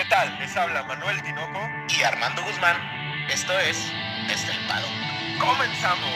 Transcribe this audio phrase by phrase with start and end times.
[0.00, 0.38] ¿Qué tal?
[0.38, 1.60] Les habla Manuel Tinoco
[1.94, 2.74] y Armando Guzmán.
[3.30, 3.76] Esto es
[4.32, 4.86] Estelpado.
[5.38, 6.08] ¡Comenzamos!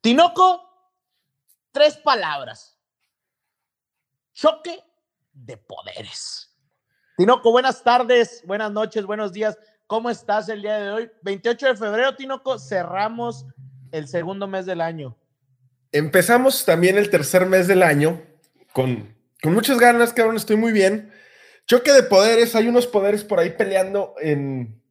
[0.00, 0.68] Tinoco,
[1.70, 2.80] tres palabras.
[4.32, 4.82] Choque
[5.32, 6.52] de poderes.
[7.16, 9.56] Tinoco, buenas tardes, buenas noches, buenos días.
[9.86, 11.12] ¿Cómo estás el día de hoy?
[11.22, 13.46] 28 de febrero, Tinoco, cerramos
[13.92, 15.16] el segundo mes del año.
[15.94, 18.20] Empezamos también el tercer mes del año
[18.72, 21.12] con, con muchas ganas, cabrón, estoy muy bien.
[21.68, 24.12] Choque de poderes, hay unos poderes por ahí peleando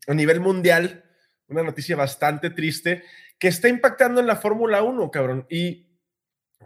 [0.07, 1.03] a nivel mundial,
[1.49, 3.03] una noticia bastante triste
[3.37, 5.45] que está impactando en la Fórmula 1, cabrón.
[5.49, 5.87] Y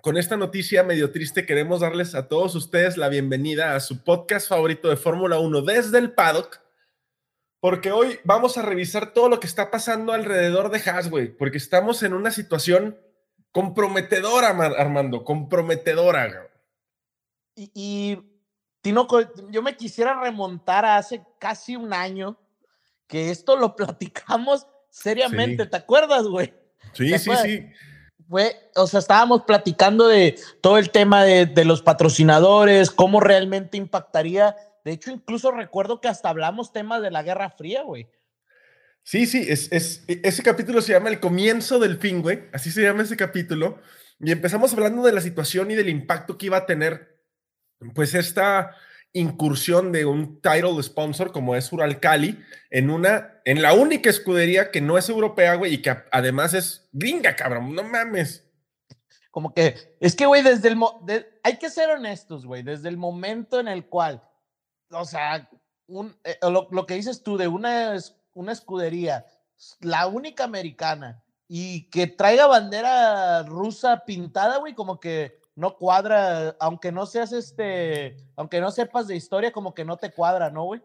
[0.03, 4.47] con esta noticia medio triste queremos darles a todos ustedes la bienvenida a su podcast
[4.47, 6.61] favorito de Fórmula 1 desde el paddock,
[7.59, 11.57] porque hoy vamos a revisar todo lo que está pasando alrededor de Haas, güey, porque
[11.57, 12.99] estamos en una situación
[13.57, 16.47] comprometedora, Armando, comprometedora.
[17.55, 18.19] Y, y
[18.81, 22.37] Tinoco, yo me quisiera remontar a hace casi un año
[23.07, 26.53] que esto lo platicamos seriamente, ¿te acuerdas, güey?
[26.93, 27.67] Sí, sí, sí.
[28.75, 34.55] O sea, estábamos platicando de todo el tema de, de, los patrocinadores, cómo realmente impactaría.
[34.85, 38.07] De hecho, incluso recuerdo que hasta hablamos temas de la Guerra Fría, güey.
[39.07, 42.43] Sí, sí, es, es, ese capítulo se llama El comienzo del fin, güey.
[42.51, 43.79] Así se llama ese capítulo.
[44.19, 47.17] Y empezamos hablando de la situación y del impacto que iba a tener,
[47.95, 48.75] pues, esta
[49.13, 52.37] incursión de un title sponsor como es Uralcali
[52.69, 56.89] en una, en la única escudería que no es europea, güey, y que además es
[56.91, 58.45] gringa, cabrón, no mames.
[59.31, 60.77] Como que, es que, güey, desde el,
[61.43, 64.21] hay que ser honestos, güey, desde el momento en el cual,
[64.91, 65.49] o sea,
[65.87, 67.95] un, eh, lo, lo, que dices tú de una
[68.37, 69.25] una escudería,
[69.81, 76.91] la única americana, y que traiga bandera rusa pintada, güey, como que no cuadra, aunque
[76.91, 80.81] no seas este, aunque no sepas de historia, como que no te cuadra, ¿no, güey?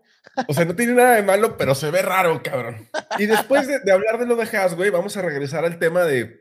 [0.49, 2.89] O sea, no tiene nada de malo, pero se ve raro, cabrón.
[3.19, 6.41] Y después de, hablar de lo de Haas, güey, vamos a regresar al tema de.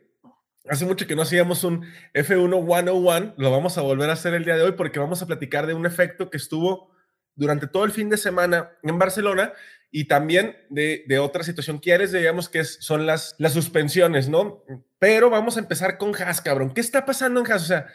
[0.70, 4.46] Hace mucho que no hacíamos un F1 101, lo vamos a volver a hacer el
[4.46, 6.92] día de hoy porque vamos a platicar de un efecto que estuvo
[7.36, 9.54] durante todo el fin de semana en Barcelona
[9.92, 13.54] y también de, de, otra situación que ya les digamos que es, son las, las
[13.54, 14.64] suspensiones, ¿no?
[15.00, 16.74] Pero vamos a empezar con Haas, cabrón.
[16.74, 17.64] ¿Qué está pasando en Haas?
[17.64, 17.88] O sea,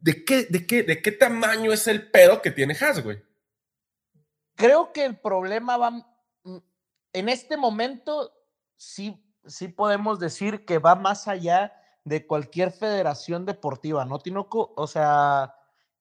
[0.00, 3.20] ¿de qué, de qué, de qué tamaño es el pedo que tiene Haas, güey?
[4.54, 6.58] Creo que el problema va, mm,
[7.12, 8.32] en este momento,
[8.76, 11.72] sí, sí podemos decir que va más allá
[12.04, 14.72] de cualquier federación deportiva, ¿no, Tinoco?
[14.76, 15.54] O sea,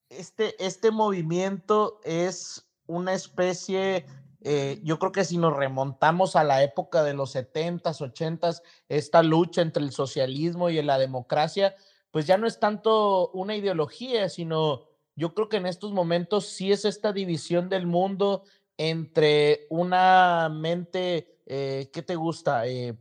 [0.10, 4.06] este, este movimiento es una especie
[4.42, 9.24] eh, yo creo que si nos remontamos a la época de los 70s, 80s, esta
[9.24, 11.76] lucha entre el socialismo y la democracia,
[12.12, 16.72] pues ya no es tanto una ideología, sino yo creo que en estos momentos sí
[16.72, 18.44] es esta división del mundo
[18.78, 22.68] entre una mente, eh, ¿qué te gusta?
[22.68, 22.96] Eh,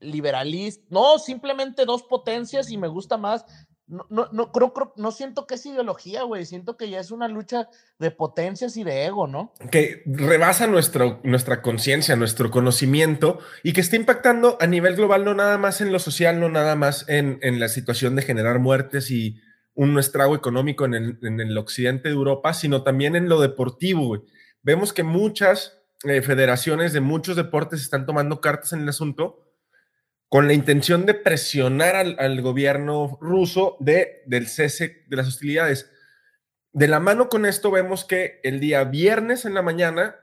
[0.00, 3.44] liberalista, no, simplemente dos potencias y me gusta más
[3.88, 6.44] no, no, no, creo, no siento que es ideología, güey.
[6.44, 7.68] Siento que ya es una lucha
[7.98, 9.52] de potencias y de ego, ¿no?
[9.70, 15.34] Que rebasa nuestro, nuestra conciencia, nuestro conocimiento y que está impactando a nivel global, no
[15.34, 19.10] nada más en lo social, no nada más en, en la situación de generar muertes
[19.10, 19.40] y
[19.74, 24.24] un estrago económico en el, en el occidente de Europa, sino también en lo deportivo.
[24.62, 29.47] Vemos que muchas eh, federaciones de muchos deportes están tomando cartas en el asunto
[30.28, 35.90] con la intención de presionar al, gobierno ruso de, del cese de las hostilidades.
[36.72, 40.16] De la mano con esto vemos que el día viernes en la mañana,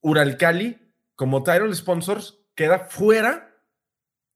[0.00, 3.56] Uralcali, como title sponsors, queda fuera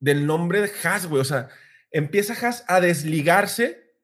[0.01, 1.21] del nombre de Haas, güey.
[1.21, 1.49] O sea,
[1.91, 3.95] empieza Haas a desligarse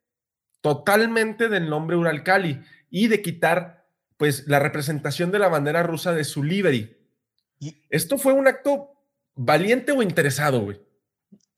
[0.61, 3.87] totalmente del nombre Uralcali y de quitar,
[4.19, 6.99] pues, la representación de la bandera rusa de su livery.
[7.59, 8.91] Y esto fue un acto
[9.35, 10.88] valiente o interesado, güey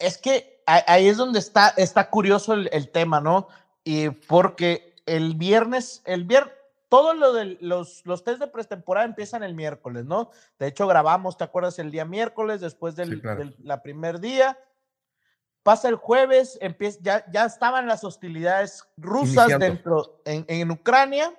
[0.00, 3.48] es que ahí es donde está, está curioso el, tema, ¿no?
[3.84, 6.54] Y porque el viernes, el viernes,
[6.88, 10.30] todo lo de los, los test de pretemporada empiezan el miércoles, ¿no?
[10.58, 11.78] De hecho, grabamos, ¿te acuerdas?
[11.78, 13.22] El día miércoles, después del,
[13.62, 14.58] la primer día.
[15.62, 21.32] Pasa el jueves, empieza, ya, ya estaban las hostilidades rusas dentro, en, en Ucrania.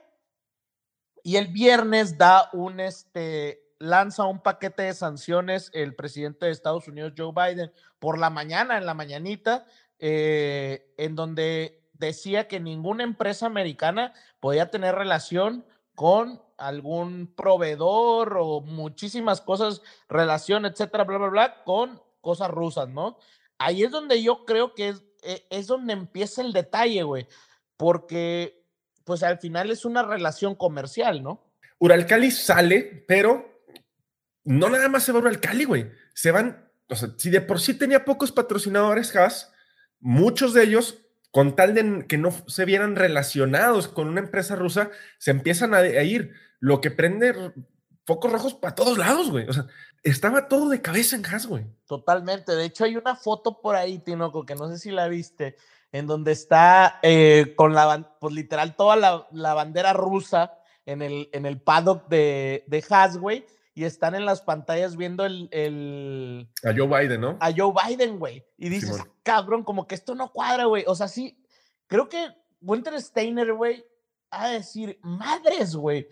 [1.24, 6.88] Y el viernes da un, este, lanza un paquete de sanciones el presidente de Estados
[6.88, 9.66] Unidos, Joe Biden, por la mañana, en la mañanita,
[10.00, 18.62] eh, en donde decía que ninguna empresa americana podía tener relación con algún proveedor o
[18.62, 23.18] muchísimas cosas, relación, etcétera, bla, bla, bla, con cosas rusas, ¿no?
[23.58, 27.28] Ahí es donde yo creo que es, e, es donde empieza el detalle, güey,
[27.78, 28.64] porque
[29.04, 31.44] pues al final es una relación comercial, ¿no?
[31.80, 33.51] Uralcali sale, pero
[34.44, 35.92] no nada más se va a Uralcali, güey.
[36.14, 39.52] Se van, o sea, si de por sí tenía pocos patrocinadores Haas,
[40.00, 41.00] muchos de ellos,
[41.32, 45.86] con tal de que no se vieran relacionados con una empresa rusa, se empiezan a,
[46.04, 46.34] ir.
[46.60, 47.54] Lo que prende
[48.06, 49.48] focos rojos para todos lados, güey.
[49.48, 49.68] O sea,
[50.04, 51.66] estaba todo de cabeza en Haas, güey.
[51.86, 52.56] Totalmente.
[52.56, 55.56] De hecho, hay una foto por ahí, Tinoco, que no sé si la viste,
[55.92, 60.54] en donde está eh, con la, pues literal, toda la, bandera rusa
[60.86, 65.26] en el, en el paddock de, de Haas, güey y están en las pantallas viendo
[65.26, 66.50] el, el...
[66.64, 67.38] A Joe Biden, ¿no?
[67.40, 68.46] A Joe Biden, güey.
[68.58, 70.84] Y dices, cabrón, como que esto no cuadra, güey.
[70.88, 71.42] O sea, sí,
[71.88, 72.28] creo que
[72.60, 73.86] Winter Steiner, güey,
[74.30, 76.08] a decir, madres, güey.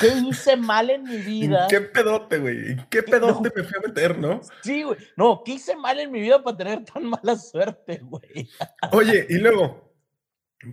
[0.00, 1.62] ¿Qué hice mal en mi vida?
[1.64, 2.72] ¿En qué pedote, güey?
[2.72, 4.40] ¿En qué pedote me fui a meter, no?
[4.62, 4.98] Sí, güey.
[5.16, 8.50] No, ¿qué hice mal en mi vida para tener tan mala suerte, güey?
[8.90, 9.94] Oye, y luego,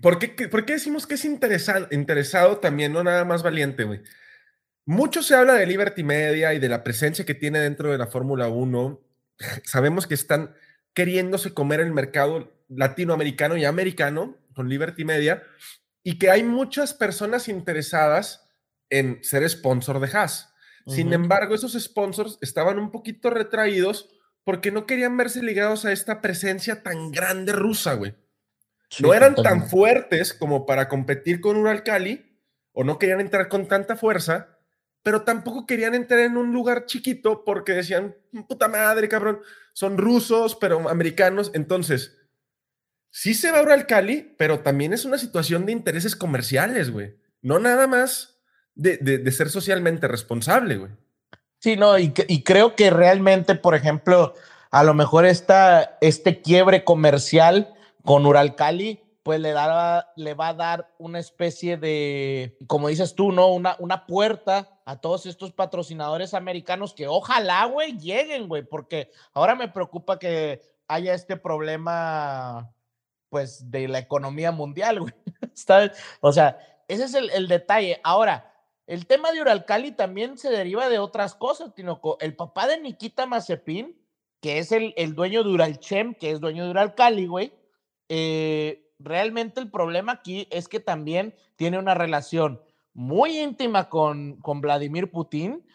[0.02, 4.02] ¿por qué, ¿por qué decimos que es interesado también, no nada más valiente, güey?
[4.86, 8.08] Mucho se habla de Liberty Media y de la presencia que tiene dentro de la
[8.08, 9.02] Fórmula 1.
[9.64, 10.54] Sabemos que están
[10.94, 15.44] queriéndose comer el mercado latinoamericano y americano con Liberty Media
[16.04, 18.50] y que hay muchas personas interesadas
[18.90, 20.54] en ser sponsor de Haas.
[20.86, 24.10] Sin embargo, esos sponsors estaban un poquito retraídos
[24.44, 28.16] porque no querían verse ligados a esta presencia tan grande rusa, güey.
[29.00, 32.38] no eran tan fuertes como para competir con un Alcali
[32.74, 34.53] o no querían entrar con tanta fuerza
[35.04, 38.16] pero tampoco querían entrar en un lugar chiquito porque decían,
[38.48, 39.42] puta madre, cabrón,
[39.74, 41.52] son rusos, pero americanos.
[41.54, 42.18] Entonces,
[43.10, 47.16] sí se va ahora al Cali, pero también es una situación de intereses comerciales, güey.
[47.42, 48.40] No nada más
[48.76, 50.92] de, ser socialmente responsable, güey.
[51.60, 54.34] Sí, no, y, creo que realmente, por ejemplo,
[54.72, 57.74] a lo mejor esta, este quiebre comercial
[58.04, 59.54] con Uralcali pues le,
[60.18, 63.48] le va a dar una especie de, como dices tú, ¿no?
[63.48, 69.56] Una, una puerta a todos estos patrocinadores americanos que ojalá, güey, lleguen, güey, porque ahora
[69.56, 72.74] me preocupa que haya este problema,
[73.30, 75.14] pues, de la economía mundial, güey.
[76.20, 76.60] O sea,
[76.90, 78.02] ese es el, detalle.
[78.04, 78.54] Ahora,
[78.88, 82.18] el tema de Uralcali también se deriva de otras cosas, Tinoco.
[82.20, 83.98] El papá de Nikita Mazepin,
[84.42, 87.54] que es el, el dueño de Uralchem, que es dueño de Uralcali, güey,
[88.10, 92.62] eh, realmente el problema aquí es que también tiene una relación
[92.94, 95.66] muy íntima con, con Vladimir Putin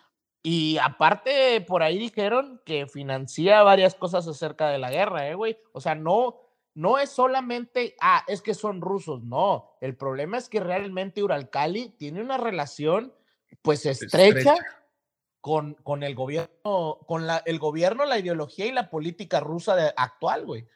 [0.42, 5.58] y aparte por ahí dijeron que financia varias cosas acerca de la guerra, ¿eh, güey?
[5.72, 6.36] O sea, no,
[6.75, 9.72] no es solamente, ah, es que son rusos, no.
[9.80, 13.12] El problema es que realmente Uralcali tiene una relación
[13.62, 14.54] pues estrecha,
[15.40, 19.92] Con, con, el gobierno, con la, el gobierno, la ideología y la política rusa de,
[19.96, 20.69] actual, güey.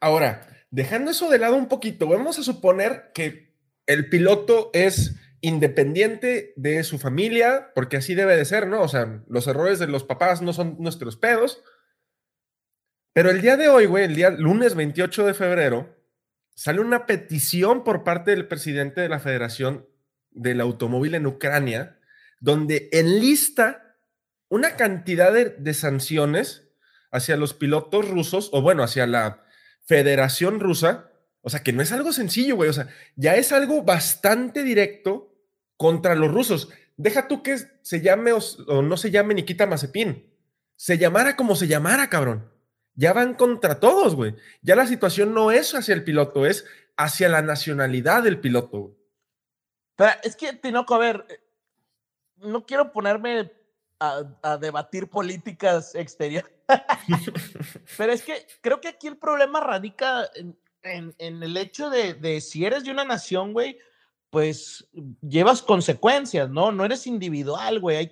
[0.00, 3.54] Ahora, dejando eso de lado un poquito, vamos a suponer que
[3.86, 8.82] el piloto es independiente de su familia, porque así debe de ser, ¿no?
[8.82, 11.62] O sea, los errores de los papás no son nuestros pedos.
[13.12, 15.96] Pero el día de hoy, güey, el día lunes 28 de febrero,
[16.56, 19.86] sale una petición por parte del presidente de la Federación
[20.32, 22.00] del Automóvil en Ucrania,
[22.40, 23.96] donde enlista
[24.48, 26.68] una cantidad de, de sanciones
[27.12, 29.43] hacia los pilotos rusos, o bueno, hacia la
[29.86, 31.10] Federación Rusa,
[31.42, 35.34] o sea, que no es algo sencillo, güey, o sea, ya es algo bastante directo
[35.76, 36.70] contra los rusos.
[36.96, 40.30] Deja tú que se llame o, no se llame Nikita Mazepin,
[40.76, 42.50] se llamara como se llamara, cabrón.
[42.94, 44.36] Ya van contra todos, güey.
[44.62, 46.64] Ya la situación no es hacia el piloto, es
[46.96, 48.96] hacia la nacionalidad del piloto.
[49.96, 51.40] Pero es que, Tinoco, a ver, eh,
[52.36, 53.50] no quiero ponerme
[53.98, 56.53] a, debatir políticas exteriores.
[57.98, 60.28] Pero es que creo que aquí el problema radica
[60.82, 63.78] en, el hecho de, si eres de una nación, güey,
[64.30, 64.88] pues
[65.22, 66.72] llevas consecuencias, ¿no?
[66.72, 68.10] No eres individual, güey.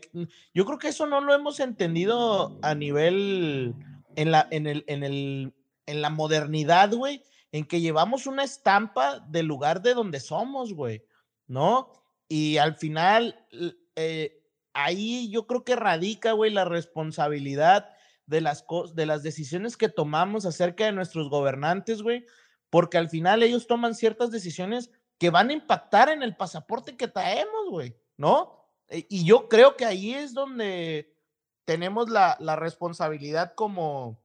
[0.54, 3.74] yo creo que eso no lo hemos entendido a nivel,
[4.16, 11.04] en la modernidad, güey, en que llevamos una estampa del lugar de donde somos, güey,
[11.46, 11.92] ¿no?
[12.28, 13.46] Y al final,
[13.96, 14.42] eh,
[14.72, 17.91] ahí yo creo que radica, güey, la responsabilidad
[18.26, 18.64] de las,
[18.94, 22.24] de las decisiones que tomamos acerca de nuestros gobernantes, güey,
[22.70, 27.08] porque al final ellos toman ciertas decisiones que van a impactar en el pasaporte que
[27.08, 28.58] traemos, güey, ¿no?
[28.88, 31.14] E, y yo creo que ahí es donde
[31.64, 34.21] tenemos la, la responsabilidad como,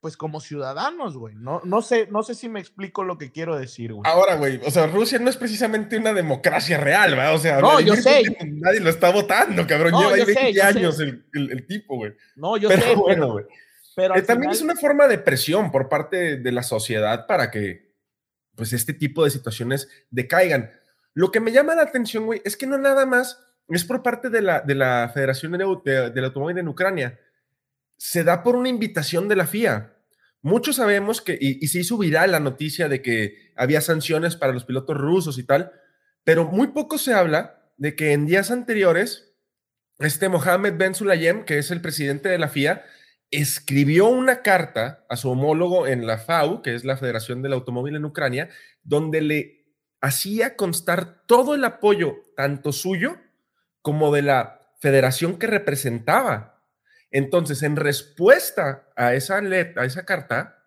[0.00, 1.34] pues como ciudadanos, güey.
[1.34, 4.08] No, no, sé, no sé si me explico lo que quiero decir, güey.
[4.10, 7.34] Ahora, güey, o sea, Rusia no es precisamente una democracia real, ¿verdad?
[7.34, 8.22] O sea, no, yo sé.
[8.46, 9.94] nadie lo está votando, cabrón.
[9.98, 12.12] Lleva ahí 20 años el, el, tipo, güey.
[12.36, 12.94] No, yo sé.
[12.94, 13.44] Bueno, güey.
[13.96, 17.50] Pero Eh, también final- es una forma de presión por parte de la sociedad para
[17.50, 17.88] que
[18.54, 20.70] pues este tipo de situaciones decaigan.
[21.14, 24.30] Lo que me llama la atención, güey, es que no nada más es por parte
[24.30, 27.18] de la, de la Federación de, de- del Automóvil en Ucrania.
[27.98, 29.94] Se da por una invitación de la FIA.
[30.40, 34.54] Muchos sabemos que, y, y se hizo viral la noticia de que había sanciones para
[34.54, 35.72] los pilotos rusos y tal,
[36.24, 39.34] pero muy poco se habla de que en días anteriores,
[39.98, 42.84] este Mohamed Ben Sulayem, que es el presidente de la FIA,
[43.30, 47.96] escribió una carta a su homólogo en la FAU, que es la Federación del Automóvil
[47.96, 48.48] en Ucrania,
[48.82, 49.66] donde le
[50.00, 53.16] hacía constar todo el apoyo, tanto suyo
[53.82, 56.57] como de la federación que representaba.
[57.10, 60.64] Entonces, en respuesta a esa, a esa carta,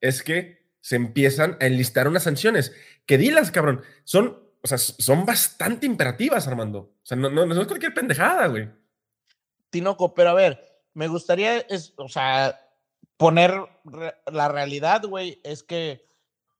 [0.00, 2.72] es que se empiezan a enlistar unas sanciones.
[3.06, 6.78] Que dilas, cabrón, son, o sea, son bastante imperativas, Armando.
[6.78, 8.68] O sea, no, no, no es cualquier pendejada, güey.
[9.70, 12.60] Tinoco, pero a ver, me gustaría, es, o sea,
[13.16, 13.52] poner
[13.84, 16.08] re- la realidad, güey, es que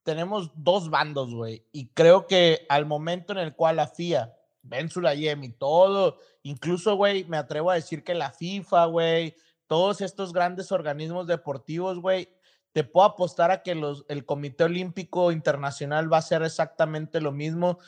[0.02, 4.88] tenemos dos bandos, güey, y creo que al momento en el cual la FIA, Ben
[4.90, 9.34] Sulayem y todo, incluso, güey, me atrevo a decir que la FIFA, güey,
[9.66, 12.28] todos estos grandes organismos deportivos, güey,
[12.72, 17.32] te puedo apostar a que los, el Comité Olímpico Internacional va a hacer exactamente lo
[17.32, 17.78] mismo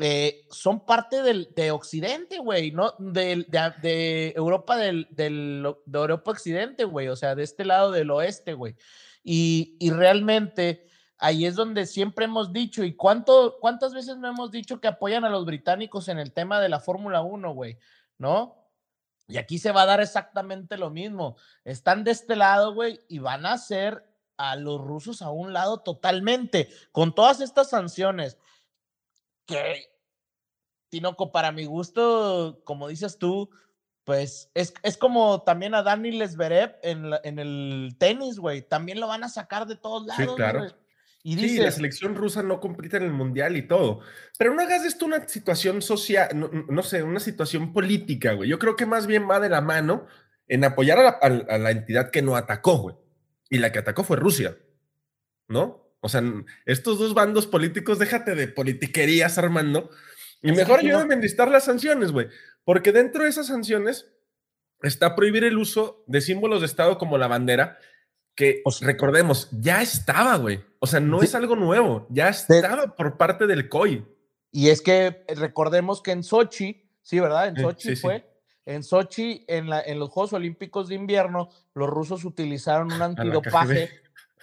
[0.00, 2.94] eh, son parte del, de Occidente, güey, ¿no?
[3.00, 7.90] Del- De, de Europa del, del- de Europa Occidente, güey, o sea, de este lado
[7.90, 8.76] del oeste, güey.
[9.24, 10.86] Y, y realmente
[11.18, 15.24] ahí es donde siempre hemos dicho, ¿y cuánto, cuántas veces no hemos dicho que apoyan
[15.24, 17.78] a los británicos en el tema de la Fórmula 1, güey?
[18.18, 18.56] ¿No?
[19.26, 21.36] Y aquí se va a dar exactamente lo mismo.
[21.64, 24.04] Están de este lado, güey, y van a hacer
[24.38, 28.38] a los rusos a un lado totalmente, con todas estas sanciones
[29.46, 29.90] que,
[30.90, 33.50] Tinoco, para mi gusto, como dices tú,
[34.04, 38.62] pues es, es como también a Dani Lesberev en, la- en el tenis, güey.
[38.62, 40.36] También lo van a sacar de todos Sí, lados.
[40.36, 40.58] claro.
[40.60, 40.70] güey.
[41.22, 44.00] Y Sí, la selección rusa no compite en el mundial y todo.
[44.38, 48.48] Pero no hagas de esto una situación social, no, no sé, una situación política, güey.
[48.48, 50.06] Yo creo que más bien va de la mano
[50.46, 52.96] en apoyar a la, a- a la entidad que no atacó, güey.
[53.50, 54.56] Y la que atacó fue Rusia,
[55.48, 55.84] ¿no?
[56.00, 56.22] O sea,
[56.66, 59.90] estos dos bandos políticos, déjate de politiquerías, Armando.
[60.40, 62.28] Y mejor ayúdame a enlistar las sanciones, güey.
[62.64, 64.06] Porque dentro de esas sanciones
[64.82, 67.78] está prohibir el uso de símbolos de Estado como la bandera,
[68.36, 70.60] que O sea- recordemos, ya estaba, güey.
[70.80, 74.06] O sea, no es algo nuevo, ya de- estaba por parte del COI.
[74.52, 77.48] y es que eh, recordemos que en Sochi, sí, ¿verdad?
[77.48, 78.02] En Sochi sí, sí.
[78.02, 78.24] fue.
[78.64, 83.04] En Sochi, en, la, en los Juegos Olímpicos de Invierno, los rusos utilizaron un la
[83.06, 83.90] antidopaje.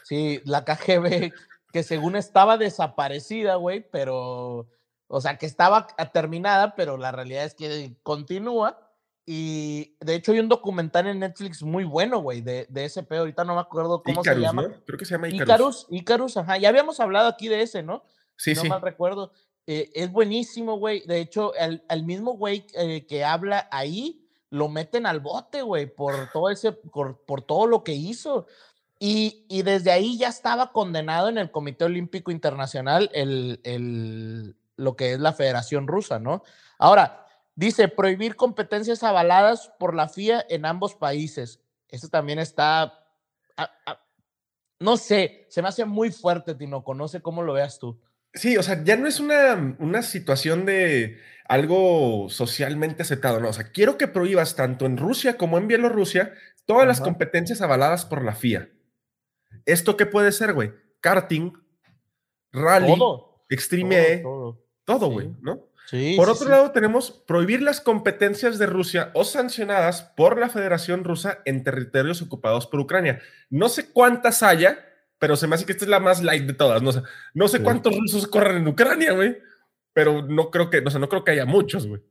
[0.03, 1.31] Sí, la KGB,
[1.71, 4.67] que según estaba desaparecida, güey, pero,
[5.07, 8.84] o sea, que estaba terminada, pero la realidad es que continúa.
[9.27, 13.21] Y de hecho hay un documental en Netflix muy bueno, güey, de, de ese pedo.
[13.21, 14.61] Ahorita no me acuerdo cómo Icarus, se llama.
[14.63, 14.75] ¿no?
[14.85, 15.43] Creo que se llama Icarus.
[15.43, 16.57] Icarus, Icarus, ajá.
[16.57, 18.03] Ya habíamos hablado aquí de ese, ¿no?
[18.35, 18.69] Sí, no sí.
[18.69, 19.31] mal recuerdo.
[19.65, 21.03] Eh, es buenísimo, güey.
[21.07, 25.87] De hecho, el, el mismo güey eh, que habla ahí lo meten al bote, güey,
[25.87, 28.45] por todo ese, por, por todo lo que hizo.
[28.99, 34.95] Y, y desde ahí ya estaba condenado en el Comité Olímpico Internacional el, el- lo
[34.95, 36.43] que es la Federación Rusa, ¿no?
[36.77, 37.24] Ahora,
[37.55, 41.59] dice prohibir competencias avaladas por la FIA en ambos países.
[41.89, 44.01] Eso también está, a- a-
[44.79, 47.99] no sé, se me hace muy fuerte, Tinoco, no sé cómo lo veas tú.
[48.33, 53.49] Sí, o sea, ya no es una, una situación de algo socialmente aceptado, no.
[53.49, 56.33] O sea, quiero que prohíbas tanto en Rusia como en Bielorrusia
[56.65, 58.69] todas las competencias avaladas por la FIA.
[59.65, 60.73] ¿Esto qué puede ser, güey?
[60.99, 61.53] Karting,
[62.51, 63.45] rally, Todo.
[63.47, 64.65] Extreme todo, E, todo.
[64.85, 65.13] todo, Sí.
[65.13, 65.67] güey, ¿no?
[65.87, 66.51] Sí, Por sí, otro sí.
[66.51, 72.21] lado, tenemos prohibir las competencias de Rusia o sancionadas por la Federación Rusa en territorios
[72.21, 73.21] ocupados por Ucrania.
[73.49, 74.79] No sé cuántas haya,
[75.19, 76.81] pero se me hace que esta es la más light de todas.
[76.81, 77.01] No sé,
[77.33, 77.63] no sé Sí.
[77.63, 79.37] cuántos rusos corren en Ucrania, güey,
[79.93, 82.01] pero no creo que, o sea, no creo que haya muchos, güey.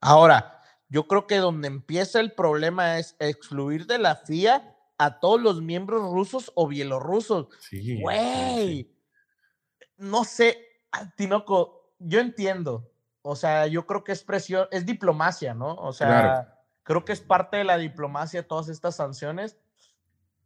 [0.00, 5.40] Ahora, yo creo que donde empieza el problema es excluir de la FIA a todos
[5.40, 7.46] los miembros rusos o bielorrusos.
[8.00, 8.90] Güey,
[9.96, 10.58] no sé,
[11.16, 12.90] Tinoco, yo entiendo.
[13.26, 15.74] O sea, yo creo que es presión, es diplomacia, ¿no?
[15.76, 16.48] O sea, Claro.
[16.82, 19.56] creo que es parte de la diplomacia todas estas sanciones,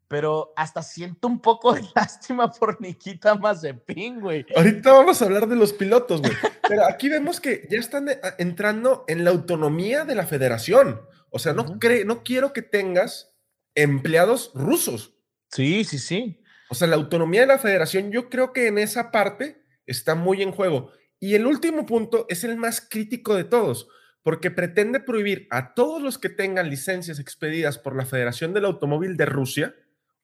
[0.06, 4.46] pero hasta siento un poco de lástima por Nikita Mazepin, güey.
[4.56, 6.32] Ahorita vamos a hablar de los pilotos, güey.
[6.68, 11.00] Pero aquí vemos que ya están eh, entrando en la autonomía de la federación.
[11.30, 13.34] O sea, no, cre- no quiero que tengas
[13.74, 15.14] empleados rusos.
[15.50, 16.42] Sí, sí, sí.
[16.70, 20.42] O sea, la autonomía de la federación, yo creo que en esa parte está muy
[20.42, 20.90] en juego.
[21.20, 23.88] Y el último punto es el más crítico de todos,
[24.22, 29.16] porque pretende prohibir a todos los que tengan licencias expedidas por la Federación del Automóvil
[29.16, 29.74] de Rusia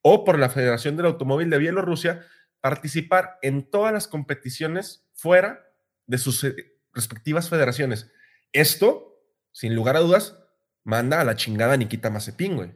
[0.02, 2.24] o por la Federación del Automóvil de Bielorrusia
[2.60, 5.66] participar en todas las competiciones fuera
[6.06, 6.54] de sus eh,
[6.92, 8.10] respectivas federaciones.
[8.52, 9.20] Esto,
[9.52, 10.38] sin lugar a dudas,
[10.84, 12.72] manda a la chingada Nikita Mazepin, güey.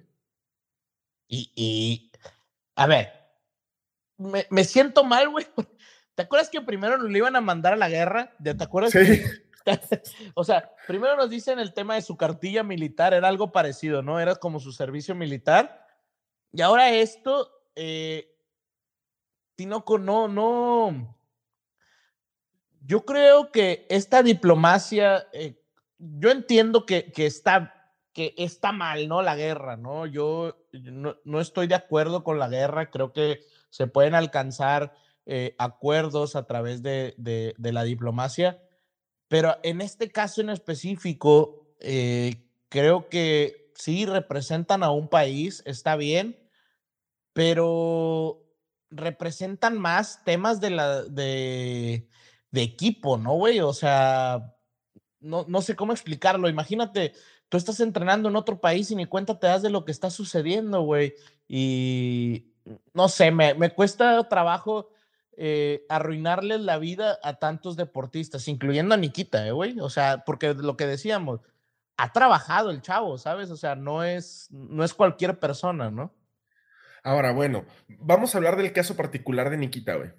[1.30, 2.10] Y,
[2.75, 3.12] a ver,
[4.16, 5.46] me siento mal, güey.
[6.18, 8.34] ¿Te acuerdas que primero nos lo iban a mandar a la guerra?
[8.42, 8.90] ¿Te acuerdas?
[8.90, 9.22] Sí.
[10.34, 14.18] o sea, primero nos dicen el tema de su cartilla militar, era algo parecido, ¿no?
[14.18, 15.87] Era como su servicio militar.
[16.52, 18.34] Y ahora esto, eh,
[19.54, 21.16] Tinoco, no, no.
[22.80, 25.62] Yo creo que esta diplomacia, eh,
[25.98, 29.22] yo entiendo que, que, está, que está mal, ¿no?
[29.22, 30.04] La guerra, ¿no?
[30.04, 34.96] Yo no, no estoy de acuerdo con la guerra, creo que se pueden alcanzar
[35.30, 38.62] eh, acuerdos a través de, de, la diplomacia,
[39.28, 45.97] pero en este caso en específico, eh, creo que sí representan a un país, está
[45.97, 46.38] bien,
[47.35, 48.42] pero
[48.88, 52.08] representan más temas de, la, de,
[52.50, 53.61] de equipo, ¿no, güey?
[53.61, 54.56] O sea,
[55.20, 56.49] no, no sé cómo explicarlo.
[56.49, 57.12] Imagínate,
[57.50, 60.08] tú estás entrenando en otro país y ni cuenta te das de lo que está
[60.08, 61.12] sucediendo, güey.
[61.47, 62.54] Y
[62.94, 64.88] no sé, me, me cuesta trabajo
[65.40, 69.78] eh, arruinarles la vida a tantos deportistas, incluyendo a Nikita, ¿eh, güey?
[69.78, 71.40] O sea, porque lo que decíamos,
[71.97, 73.49] ha trabajado el chavo, ¿sabes?
[73.52, 76.12] O sea, no es, no es cualquier persona, ¿no?
[77.04, 77.64] Ahora, bueno,
[78.00, 80.11] vamos a hablar del caso particular de Nikita, güey.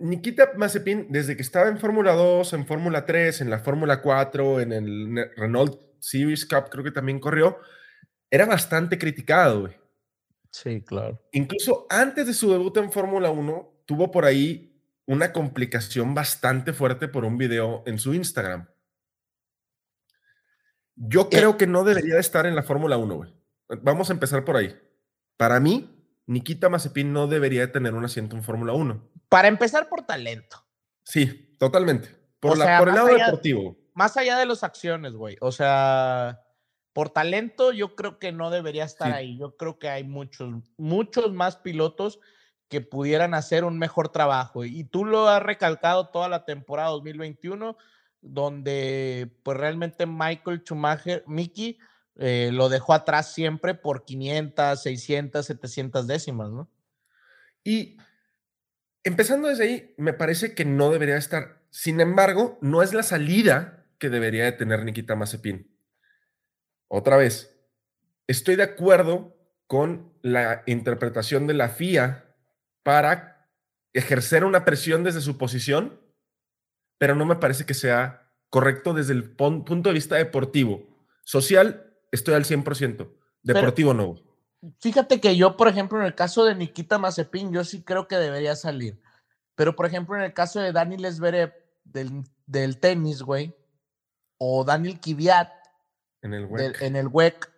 [0.00, 4.60] Nikita Mazepin, desde que estaba en Fórmula 2, en Fórmula 3, en la Fórmula 4,
[4.60, 7.58] en el Renault Series Cup, creo que también corrió,
[8.30, 9.72] era bastante criticado, güey.
[10.50, 11.22] Sí, claro.
[11.32, 17.08] Incluso antes de su debut en Fórmula 1, tuvo por ahí una complicación bastante fuerte
[17.08, 18.68] por un video en su Instagram.
[20.94, 23.34] Yo creo que no debería de estar en la Fórmula 1, güey.
[23.80, 24.78] Vamos a empezar por ahí.
[25.38, 29.10] Para mí, Nikita Mazepin no debería de tener un asiento en Fórmula 1.
[29.30, 30.62] Para empezar por talento.
[31.02, 32.14] Sí, totalmente.
[32.40, 33.78] Por, la, sea, por el lado allá, deportivo.
[33.94, 35.38] Más allá de las acciones, güey.
[35.40, 36.42] O sea,
[36.92, 39.14] por talento yo creo que no debería estar sí.
[39.14, 39.38] ahí.
[39.38, 42.20] Yo creo que hay muchos, muchos más pilotos
[42.68, 44.64] que pudieran hacer un mejor trabajo.
[44.64, 47.76] Y tú lo has recalcado toda la temporada 2021,
[48.20, 51.78] donde pues realmente Michael Schumacher, Mickey,
[52.16, 56.68] eh, lo dejó atrás siempre por 500, 600, 700 décimas, ¿no?
[57.64, 57.96] Y
[59.04, 61.62] empezando desde ahí, me parece que no debería estar.
[61.70, 65.70] Sin embargo, no es la salida que debería de tener Nikita Mazepin.
[66.88, 67.56] Otra vez,
[68.26, 72.27] estoy de acuerdo con la interpretación de la FIA
[72.82, 73.48] para
[73.92, 76.00] ejercer una presión desde su posición,
[76.98, 80.86] pero no me parece que sea correcto desde el punto de vista deportivo.
[81.24, 83.08] Social, estoy al 100%.
[83.42, 84.72] Deportivo, pero, no.
[84.80, 88.16] Fíjate que yo, por ejemplo, en el caso de Nikita Mazepin, yo sí creo que
[88.16, 89.00] debería salir.
[89.54, 91.52] Pero, por ejemplo, en el caso de Daniel Esverev
[91.84, 93.54] del, del tenis, güey,
[94.38, 95.50] o Daniel Kiviat
[96.22, 96.78] en el WEC.
[96.78, 97.52] Del, en el WEC,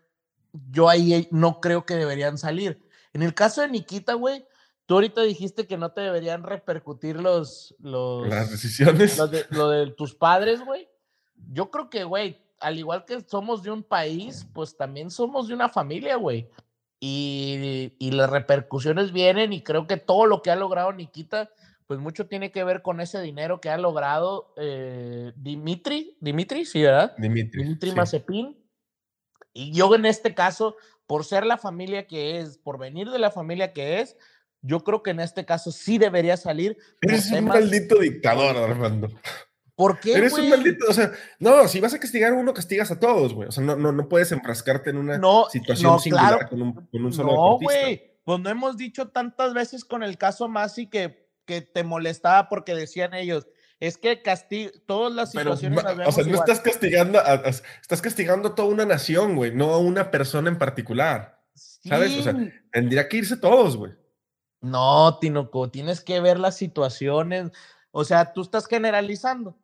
[0.71, 2.83] yo ahí no creo que deberían salir.
[3.13, 4.45] En el caso de Nikita, güey,
[4.91, 7.77] Tú ahorita dijiste que no te deberían repercutir los.
[7.79, 9.19] los Las decisiones.
[9.19, 10.89] Lo de, lo de tus padres, güey.
[11.53, 15.55] Yo creo que, güey, al igual que somos de un país, pues también somos de
[15.55, 16.51] una familia, güey.
[16.99, 21.51] Y, y, las repercusiones vienen y creo que todo lo que ha logrado Nikita,
[21.87, 26.83] pues mucho tiene que ver con ese dinero que ha logrado eh, Dimitri, Dimitri, sí,
[26.83, 27.15] ¿verdad?
[27.17, 27.63] Dimitri.
[27.63, 27.97] Dimitri sí.
[27.97, 28.59] Mazepin.
[29.53, 30.75] Y yo en este caso,
[31.07, 34.17] por ser la familia que es, por venir de la familia que es,
[34.63, 36.77] yo creo que en este caso sí debería salir.
[37.01, 39.09] Eres un maldito dictador, Armando.
[39.75, 40.13] ¿Por qué?
[40.13, 40.45] Eres wey?
[40.45, 43.49] un maldito, o sea, no, si vas a castigar a uno, castigas a todos, güey.
[43.49, 46.49] O sea, no, no, no puedes enfrascarte en una no, situación no, singular claro.
[46.51, 48.11] con, un, con un solo No, güey.
[48.23, 52.75] Pues no hemos dicho tantas veces con el caso Masi que, que te molestaba porque
[52.75, 53.49] decían ellos,
[53.81, 56.45] es que castig todas las Pero, situaciones las o sea, no igual.
[56.51, 60.51] estás castigando, a, a- estás castigando a toda una nación, güey, no a una persona
[60.51, 62.15] en particular, ¿sabes?
[62.19, 62.51] O sea, Sí.
[62.71, 63.93] tendría que irse todos, güey.
[64.61, 67.51] No, Tinoco, tienes que ver las situaciones.
[67.91, 69.57] O sea, tú estás generalizando.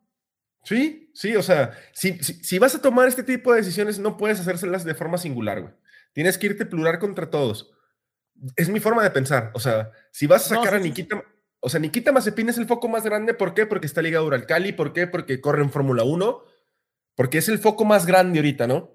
[0.63, 4.17] Sí, sí, o sea, si, si, si vas a tomar este tipo de decisiones, no
[4.17, 5.73] puedes hacérselas de forma singular, güey.
[6.13, 7.71] Tienes que irte plural contra todos.
[8.55, 9.51] Es mi forma de pensar.
[9.53, 11.23] O sea, si vas a No, sacar sí, a sí, Nikita,
[11.59, 13.33] o sea, Nikita Mazepin es el foco más grande.
[13.33, 13.65] ¿Por qué?
[13.65, 14.73] Porque está ligado al Cali.
[14.73, 15.07] ¿Por qué?
[15.07, 16.43] Porque corre en Fórmula 1.
[17.15, 18.91] Porque es el foco más grande ahorita, ¿no?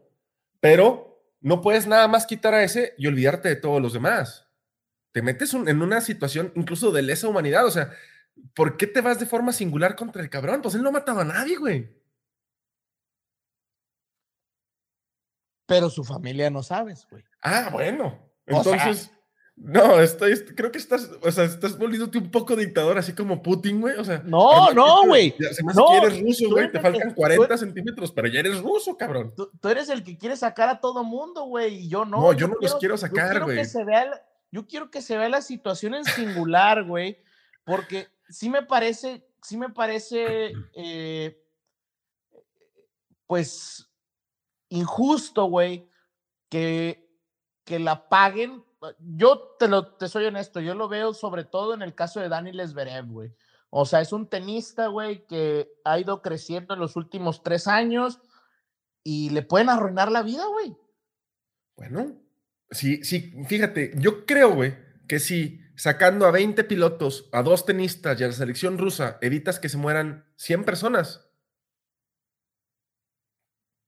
[0.60, 4.48] Pero no puedes nada más quitar a ese y olvidarte de todos los demás.
[5.12, 7.66] Te metes un- en una situación incluso de lesa humanidad.
[7.66, 7.90] O sea,
[8.54, 10.62] ¿por qué te vas de forma singular contra el cabrón?
[10.62, 11.90] Pues él no mataba a nadie, güey.
[15.66, 17.24] Pero su familia no sabes, güey.
[17.42, 18.18] Ah, bueno.
[18.50, 19.10] O sea, Entonces,
[19.54, 23.80] No, estoy, creo que estás, o sea, estás volviéndote un poco dictador, así como Putin,
[23.82, 23.96] güey.
[23.98, 25.34] O sea, no, no, güey.
[25.52, 26.72] Se me hace que eres ruso, güey.
[26.72, 29.34] Te faltan 40 centímetros, pero ya eres ruso, cabrón.
[29.36, 32.20] Tú, eres el que quiere sacar a todo mundo, güey, y yo no.
[32.22, 33.58] No, yo, no los quiero sacar, güey.
[34.52, 37.18] Yo quiero que se vea la situación en singular, güey,
[37.64, 41.42] porque sí me parece, sí me parece, eh,
[43.26, 43.90] pues,
[44.68, 45.90] injusto, güey,
[46.48, 47.10] que,
[47.64, 48.62] que la paguen
[48.98, 52.28] yo te lo te soy honesto, yo lo veo sobre todo en el caso de
[52.28, 53.34] Dani Lesberev, güey.
[53.70, 58.20] O sea, es un tenista, güey, que ha ido creciendo en los últimos tres años
[59.02, 60.76] y le pueden arruinar la vida, güey.
[61.76, 62.21] Bueno,
[62.72, 64.74] sí, sí, fíjate, yo creo, güey,
[65.06, 69.58] que si sacando a 20 pilotos, a dos tenistas y a la selección rusa, evitas
[69.60, 71.28] que se mueran 100 personas,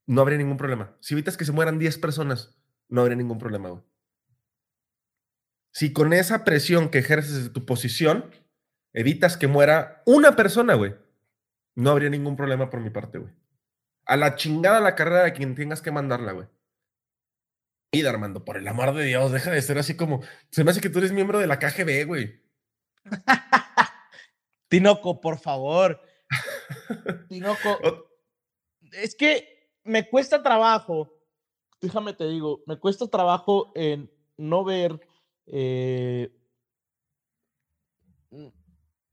[0.06, 0.96] no habría ningún problema.
[1.00, 2.56] Si evitas que se mueran 10 personas,
[2.88, 3.82] no habría ningún problema, güey
[5.74, 8.30] si con esa presión que ejerces de tu posición,
[8.92, 10.94] evitas que muera una persona, güey,
[11.74, 13.32] no habría ningún problema por mi parte, güey.
[14.06, 16.46] A la chingada la carrera de quien tengas que mandarla, güey.
[17.94, 20.22] Y Armando, por el amor de Dios, deja de ser así como.
[20.50, 22.42] Se me hace que tú eres miembro de la KGB, güey.
[24.68, 26.00] Tinoco, por favor.
[27.28, 27.78] Tinoco.
[28.92, 31.12] es que me cuesta trabajo.
[31.80, 35.00] Déjame te digo, me cuesta trabajo en no ver
[35.46, 36.32] eh,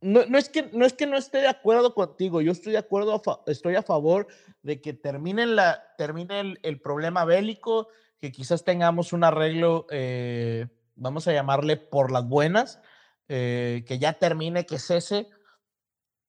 [0.02, 3.22] no, es que, no es que no esté de acuerdo contigo, yo estoy de acuerdo,
[3.46, 4.28] estoy a favor
[4.64, 7.88] de que termine, la, termine el, problema bélico,
[8.22, 12.80] que quizás tengamos un arreglo, eh, vamos a llamarle por las buenas,
[13.28, 15.28] eh, que ya termine, que cese,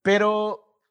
[0.01, 0.81] pero,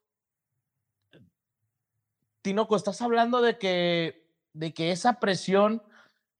[2.41, 5.83] Tinoco, estás hablando de que, de que esa presión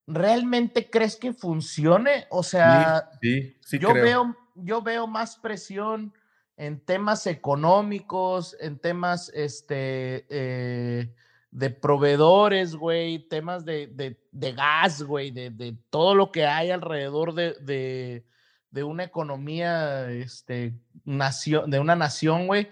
[0.08, 2.28] ¿realmente crees que funcione?
[2.30, 6.14] O sea, yo, Veo, yo veo más presión
[6.58, 11.16] en temas económicos, en temas este, eh,
[11.54, 18.26] de proveedores, güey, temas de, de, gas, güey, de, todo lo que hay alrededor de,
[18.72, 20.74] una economía, este,
[21.06, 22.70] de una nación, güey,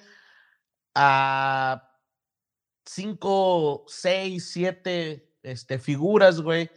[0.95, 1.91] a
[2.83, 6.71] cinco, seis, siete este, figuras, güey,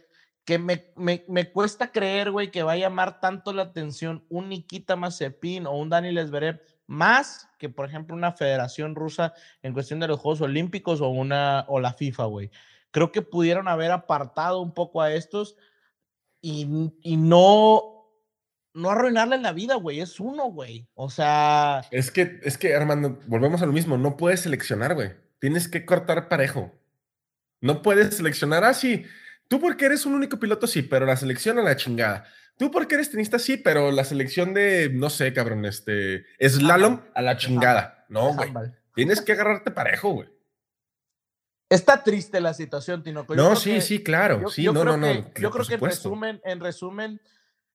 [0.45, 4.95] que me, me, cuesta creer, güey, que va a llamar tanto la atención un Nikita
[4.95, 10.07] Mazepin o un Dani Lesberev más que, por ejemplo, una federación rusa en cuestión de
[10.07, 12.51] los Juegos Olímpicos o, una, o la FIFA, güey.
[12.91, 15.57] Creo que pudieron haber apartado un poco a estos
[16.41, 16.65] y,
[17.17, 17.81] no,
[18.73, 19.99] no arruinarle la vida, güey.
[19.99, 20.87] Es uno, güey.
[20.93, 21.81] O sea.
[21.89, 23.97] Es que, es que, Armando, volvemos a lo mismo.
[23.97, 25.11] No puedes seleccionar, güey.
[25.39, 26.71] Tienes que cortar parejo.
[27.61, 29.05] No puedes seleccionar así.
[29.05, 32.25] Ah, Tú porque eres un único piloto, sí, pero la selección a la chingada.
[32.57, 37.21] Tú porque eres tenista, sí, pero la selección de, no sé, cabrón, este, slalom a
[37.21, 38.05] la chingada.
[38.09, 38.51] No, güey.
[38.93, 40.29] Tienes que agarrarte parejo, güey.
[41.69, 43.35] Está triste la situación, Tinoco.
[43.35, 44.49] no, sí, sí, claro.
[44.49, 45.33] sí, no, no, no.
[45.35, 47.21] yo creo que en resumen, en resumen,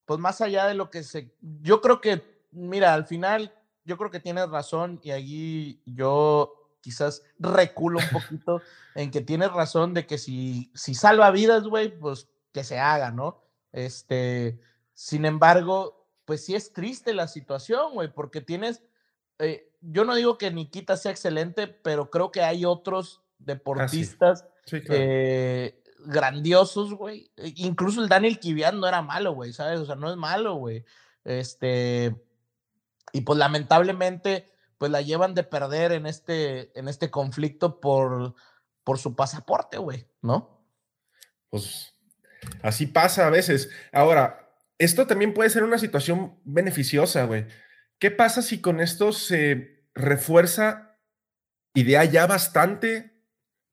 [0.06, 1.34] pues más allá de lo que se.
[1.60, 3.52] Yo creo que, mira, al final,
[3.84, 8.62] yo creo que tienes razón y allí yo quizás reculo un poquito
[8.94, 13.10] en que tienes razón de que si, si salva vidas, güey, pues que se haga,
[13.10, 13.42] ¿no?
[13.72, 14.60] Este,
[14.92, 18.82] sin embargo, pues sí es triste la situación, güey, porque tienes,
[19.38, 24.44] eh, yo no digo que Nikita sea excelente, pero creo que hay otros ah, deportistas
[24.72, 27.30] eh, grandiosos, güey.
[27.36, 29.80] E, incluso el Daniel Kivian no era malo, güey, ¿sabes?
[29.80, 30.84] O sea, no es malo, güey.
[31.24, 32.14] Este,
[33.12, 38.34] y pues lamentablemente pues la llevan de perder en este, en este conflicto por,
[38.82, 40.64] por su pasaporte, güey, ¿no?
[41.50, 41.94] Pues
[42.62, 43.68] así pasa a veces.
[43.92, 47.46] Ahora, esto también puede ser una situación beneficiosa, güey.
[47.98, 50.98] ¿Qué pasa si con esto se refuerza
[51.74, 53.22] idea ya bastante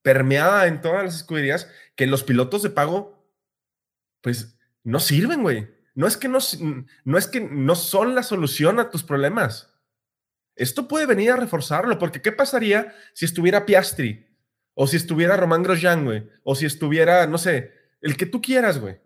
[0.02, 3.32] permeada en todas las escuderías que los pilotos de pago,
[4.20, 5.70] pues, no sirven, güey?
[5.96, 6.40] No es que no,
[7.06, 9.74] no es que no son la solución a tus problemas.
[10.58, 14.28] Esto puede venir a reforzarlo, porque ¿qué pasaría si estuviera Piastri?
[14.74, 16.28] O si estuviera Román Grosjean, güey.
[16.44, 19.00] O si estuviera, no sé, el que tú quieras, güey.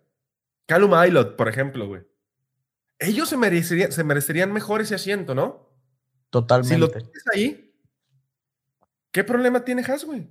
[0.66, 2.04] Calum Aylot, por ejemplo, güey.
[3.00, 5.70] Ellos se merecerían, se merecerían mejor ese asiento, ¿no?
[6.30, 6.74] Totalmente.
[6.74, 7.76] Si lo tienes ahí,
[9.12, 10.30] ¿qué problema tiene Haas, güey?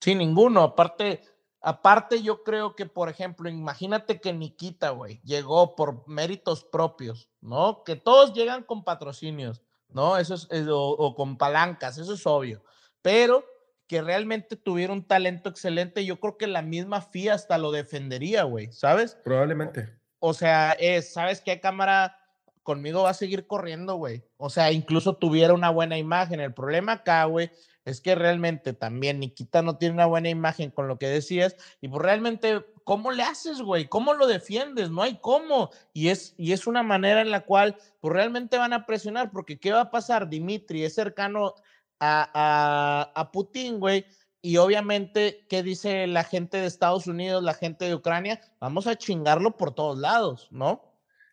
[0.00, 0.62] Sí, ninguno.
[0.62, 1.22] Aparte,
[1.60, 7.82] aparte, yo creo que, por ejemplo, imagínate que Nikita, güey, llegó por méritos propios, ¿no?
[7.84, 9.62] Que todos llegan con patrocinios.
[9.88, 10.18] ¿No?
[10.18, 12.62] Eso es, eh, o, con palancas, eso es obvio.
[13.02, 13.44] Pero
[13.86, 18.42] que realmente tuviera un talento excelente, yo creo que la misma FIA hasta lo defendería,
[18.42, 19.16] güey, ¿sabes?
[19.22, 19.96] Probablemente.
[20.18, 22.18] o sea, es, ¿sabes qué cámara?
[22.64, 24.24] Conmigo va a seguir corriendo, güey.
[24.38, 26.40] O sea, incluso tuviera una buena imagen.
[26.40, 27.52] El problema acá, güey,
[27.84, 31.54] es que realmente también Nikita no tiene una buena imagen con lo que decías.
[31.80, 33.88] Y pues realmente, ¿cómo le haces, güey?
[33.88, 34.90] ¿Cómo lo defiendes?
[34.90, 35.70] No hay cómo.
[35.92, 39.58] Y es, y es una manera en la cual, pues realmente van a presionar, porque
[39.58, 40.28] ¿qué va a pasar?
[40.28, 41.54] Dimitri es cercano
[41.98, 44.06] a, a, Putin, güey
[44.46, 48.40] y obviamente, ¿qué dice la gente de Estados Unidos, la gente de Ucrania?
[48.60, 50.84] Vamos a chingarlo por todos lados, ¿no?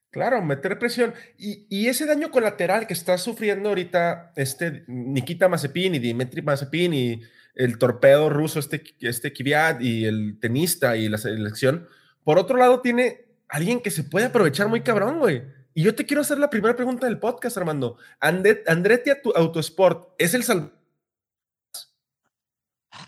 [0.09, 1.13] Claro, meter presión.
[1.37, 7.21] Y, ese daño colateral que está sufriendo ahorita este Nikita Mazepin y Dimitri Mazepin y
[7.55, 11.87] el torpedo ruso, este, este Kvyat y el tenista y la selección,
[12.23, 15.43] por otro lado tiene alguien que se puede aprovechar muy cabrón, güey.
[15.75, 17.97] Y yo te quiero hacer la primera pregunta del podcast, Armando.
[18.19, 20.83] Andretti Autosport, ¿es el salvador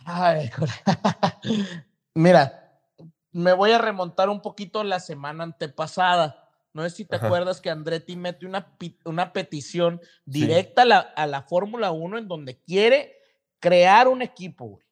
[2.16, 2.82] Mira,
[3.32, 6.50] me voy a remontar un poquito la semana antepasada.
[6.74, 11.28] No sé si te acuerdas que Andretti mete una, una petición directa a la, a
[11.28, 13.16] la Fórmula 1 en donde quiere
[13.66, 14.86] crear un equipo, güey.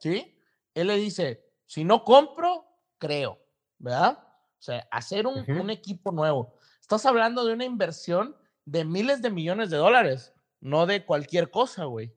[0.00, 0.36] ¿Sí?
[0.74, 2.64] Él le dice, si no compro,
[2.98, 3.38] creo,
[3.78, 4.18] ¿verdad?
[4.18, 6.54] O sea, hacer un, un equipo nuevo.
[6.80, 11.84] Estás hablando de una inversión de miles de millones de dólares, no de cualquier cosa,
[11.84, 12.12] güey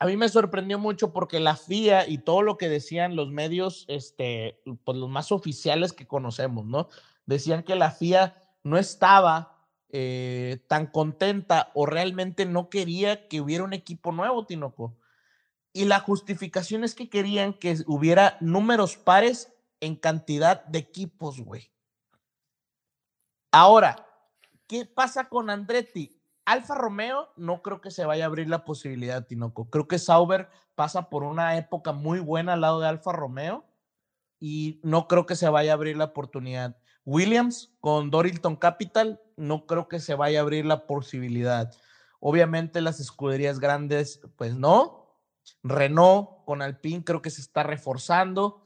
[0.00, 3.84] a mí me sorprendió mucho porque la FIA y todo lo que decían los medios,
[3.86, 6.88] este, pues los más oficiales que conocemos, ¿no?
[7.26, 9.59] Decían que la FIA no estaba
[9.92, 14.96] eh, tan contenta o realmente no quería que hubiera un equipo nuevo, Tinoco.
[15.72, 21.72] Y la justificación es que querían que hubiera números pares en cantidad de equipos, güey.
[23.52, 24.06] Ahora,
[24.66, 26.20] ¿qué pasa con Andretti?
[26.44, 29.70] Alfa Romeo no creo que se vaya a abrir la posibilidad, Tinoco.
[29.70, 33.64] Creo que Sauber pasa por una época muy buena al lado de Alfa Romeo
[34.40, 36.76] y no creo que se vaya a abrir la oportunidad.
[37.04, 41.72] Williams con Dorilton Capital, no creo que se vaya a abrir la posibilidad.
[42.20, 45.18] Obviamente las escuderías grandes, pues no.
[45.62, 48.64] Renault con Alpine creo que se está reforzando.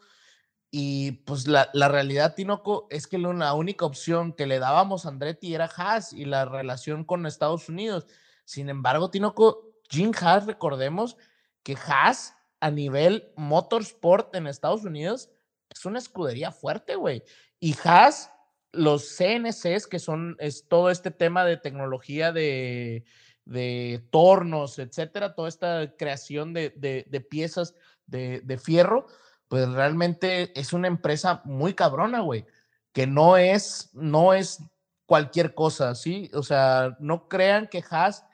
[0.71, 5.55] Y pues la, realidad, Tinoco, es que la única opción que le dábamos a Andretti
[5.55, 8.07] era Haas y la relación con Estados Unidos.
[8.45, 11.17] Sin embargo, Tinoco, Jim Haas, recordemos
[11.63, 15.31] que Haas a nivel motorsport en Estados Unidos
[15.71, 17.23] es una escudería fuerte, güey.
[17.65, 18.31] Y Haas,
[18.73, 23.07] los CNCs, que son es todo este tema de tecnología de,
[23.47, 26.75] de tornos, etcétera, toda esta creación de,
[27.09, 27.75] de piezas
[28.07, 29.07] de, fierro,
[29.49, 32.45] pues realmente es una empresa muy cabrona, güey,
[32.93, 34.63] que no es, no es
[35.07, 36.31] cualquier cosa, ¿sí?
[36.35, 38.27] O sea, no crean que Haas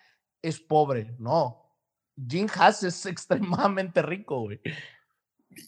[0.43, 1.73] es pobre, no.
[2.29, 4.61] Jim Haas es extremadamente rico, güey.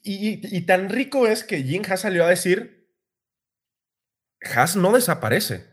[0.02, 2.81] Y, y, tan rico es que Jim Haas salió a decir,
[4.54, 5.70] Haas no desaparece.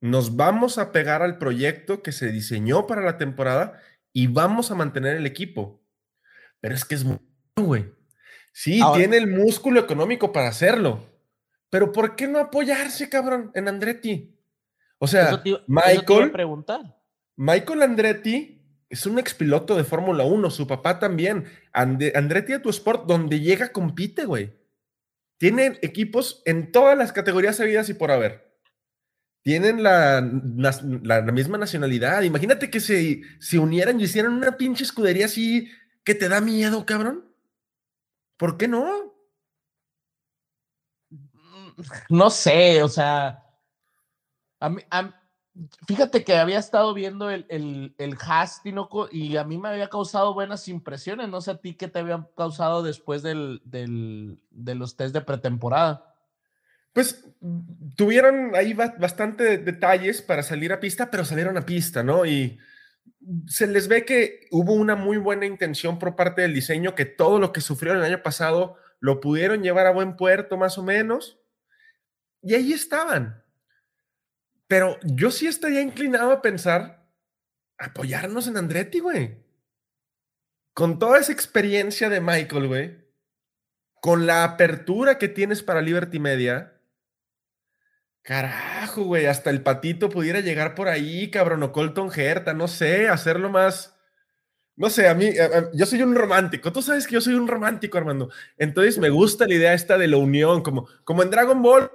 [0.00, 3.80] Nos vamos a pegar al proyecto que se diseñó para la temporada
[4.12, 5.82] y vamos a mantener el equipo.
[6.60, 7.18] Pero es que es muy,
[7.56, 7.92] güey.
[8.52, 11.06] Sí, tiene el músculo económico para hacerlo.
[11.70, 14.38] Pero ¿por qué no apoyarse, cabrón, en Andretti?
[14.98, 16.32] O sea, Michael.
[17.36, 21.46] Michael Andretti es un expiloto de Fórmula 1, su papá también.
[21.72, 24.52] Andretti a tu sport, donde llega, compite, güey.
[25.42, 28.56] Tiene equipos en todas las categorías habidas y por haber.
[29.42, 30.20] Tienen la,
[31.32, 32.22] misma nacionalidad.
[32.22, 35.68] Imagínate que se, unieran y hicieran una pinche escudería así
[36.04, 37.28] que te da miedo, cabrón.
[38.36, 39.16] ¿Por qué no?
[42.08, 43.44] No sé, o sea,
[45.86, 48.16] fíjate que había estado viendo el, el, el
[49.10, 51.28] y a mí me había causado buenas impresiones.
[51.28, 56.14] No sé a ti qué te habían causado después del, de los test de pretemporada.
[56.92, 57.26] Pues
[57.96, 62.26] tuvieron ahí bastante detalles para salir a pista, pero salieron a pista, ¿no?
[62.26, 62.58] Y
[63.46, 67.38] se les ve que hubo una muy buena intención por parte del diseño, que todo
[67.38, 71.38] lo que sufrieron el año pasado lo pudieron llevar a buen puerto más o menos.
[72.42, 73.41] Y ahí estaban.
[74.72, 77.06] Pero yo sí estaría inclinado a pensar,
[77.76, 79.36] apoyarnos en Andretti, güey.
[80.72, 82.96] Con toda esa experiencia de Michael, güey.
[84.00, 86.80] Con la apertura que tienes para Liberty Media
[88.22, 93.10] Carajo, güey, hasta el patito pudiera llegar por ahí, cabrón, o Colton Herta, no sé,
[93.10, 93.94] hacerlo más.
[94.74, 95.34] No sé, a mí,
[95.74, 96.72] yo soy un romántico.
[96.72, 98.30] Tú sabes que yo soy un romántico, Armando.
[98.56, 101.90] Entonces me gusta la idea esta de la unión, como, como en Dragon Ball,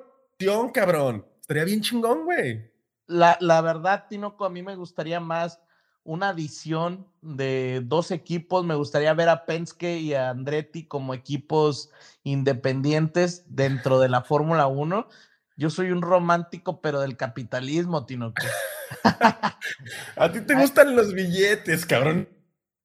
[0.76, 1.27] cabrón.
[1.48, 2.70] Estaría bien chingón, güey.
[3.06, 5.62] La, la verdad, Tinoco, a mí me gustaría más
[6.04, 8.66] una adición de dos equipos.
[8.66, 11.90] Me gustaría ver a Penske y a Andretti como equipos
[12.24, 15.08] independientes dentro de la Fórmula 1
[15.58, 18.44] yo soy un romántico, pero del capitalismo, Tinoco.
[20.16, 22.30] A ti te gustan los billetes, cabrón.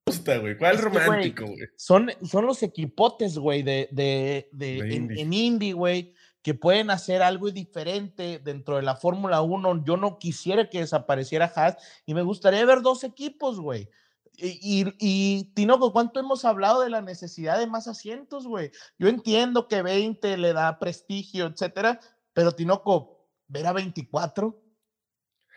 [0.07, 0.57] gusta, güey.
[0.57, 1.68] ¿Cuál romántico, güey?
[1.77, 8.40] Son, son los equipotes, güey, de, de, en Indy, güey, que pueden hacer algo diferente
[8.42, 9.85] dentro de la Fórmula 1.
[9.85, 13.88] Yo no quisiera que desapareciera Haas y me gustaría ver dos equipos, güey.
[14.35, 18.72] Y, y, y, Tinoco, ¿cuánto hemos hablado de la necesidad de más asientos, güey?
[18.98, 22.00] Yo entiendo que 20 le da prestigio, etcétera,
[22.33, 24.59] pero Tinoco, ver a 24,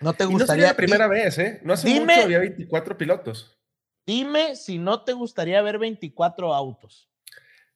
[0.01, 0.39] ¿no te gustaría?
[0.39, 1.61] no sería la primera vez, ¿eh?
[1.63, 3.57] No hace mucho había 24 pilotos.
[4.05, 7.09] Dime si no te gustaría ver 24 autos.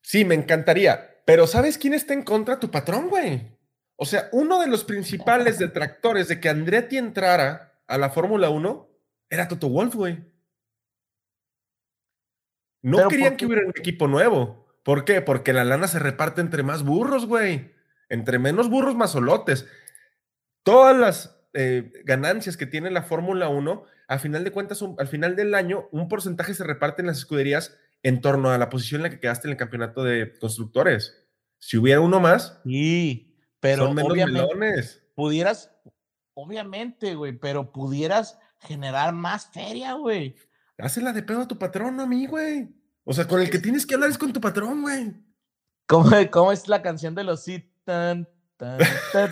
[0.02, 2.60] Sí, me encantaría, pero ¿sabes quién está en contra?
[2.60, 3.56] Tu patrón, güey.
[3.98, 8.90] O sea, uno de los principales detractores de que Andretti entrara a la Fórmula 1
[9.30, 10.26] era Toto Wolf, güey.
[12.82, 14.66] No querían que hubiera un equipo nuevo.
[14.82, 15.22] ¿Por qué?
[15.22, 17.76] Porque la lana se reparte entre más burros, güey.
[18.10, 19.68] Entre menos burros, más solotes.
[20.64, 25.36] Todas las eh, ganancias que tiene la Fórmula 1, a final de cuentas, al final
[25.36, 29.04] del año, un porcentaje se reparte en las escuderías en torno a la posición en
[29.04, 31.28] la que quedaste en el campeonato de constructores.
[31.58, 35.04] Si hubiera uno más, sí, pero son menos melones.
[35.16, 35.72] Pudieras,
[36.34, 40.36] obviamente, güey, pero pudieras generar más feria, güey.
[40.78, 42.70] Hazla de pedo a tu patrón, a mí, güey.
[43.04, 45.14] O sea, con el que tienes que hablar es con tu patrón, güey.
[45.88, 47.70] ¿Cómo, ¿Cómo, es la canción de los sí?
[47.84, 48.80] Tan, tan,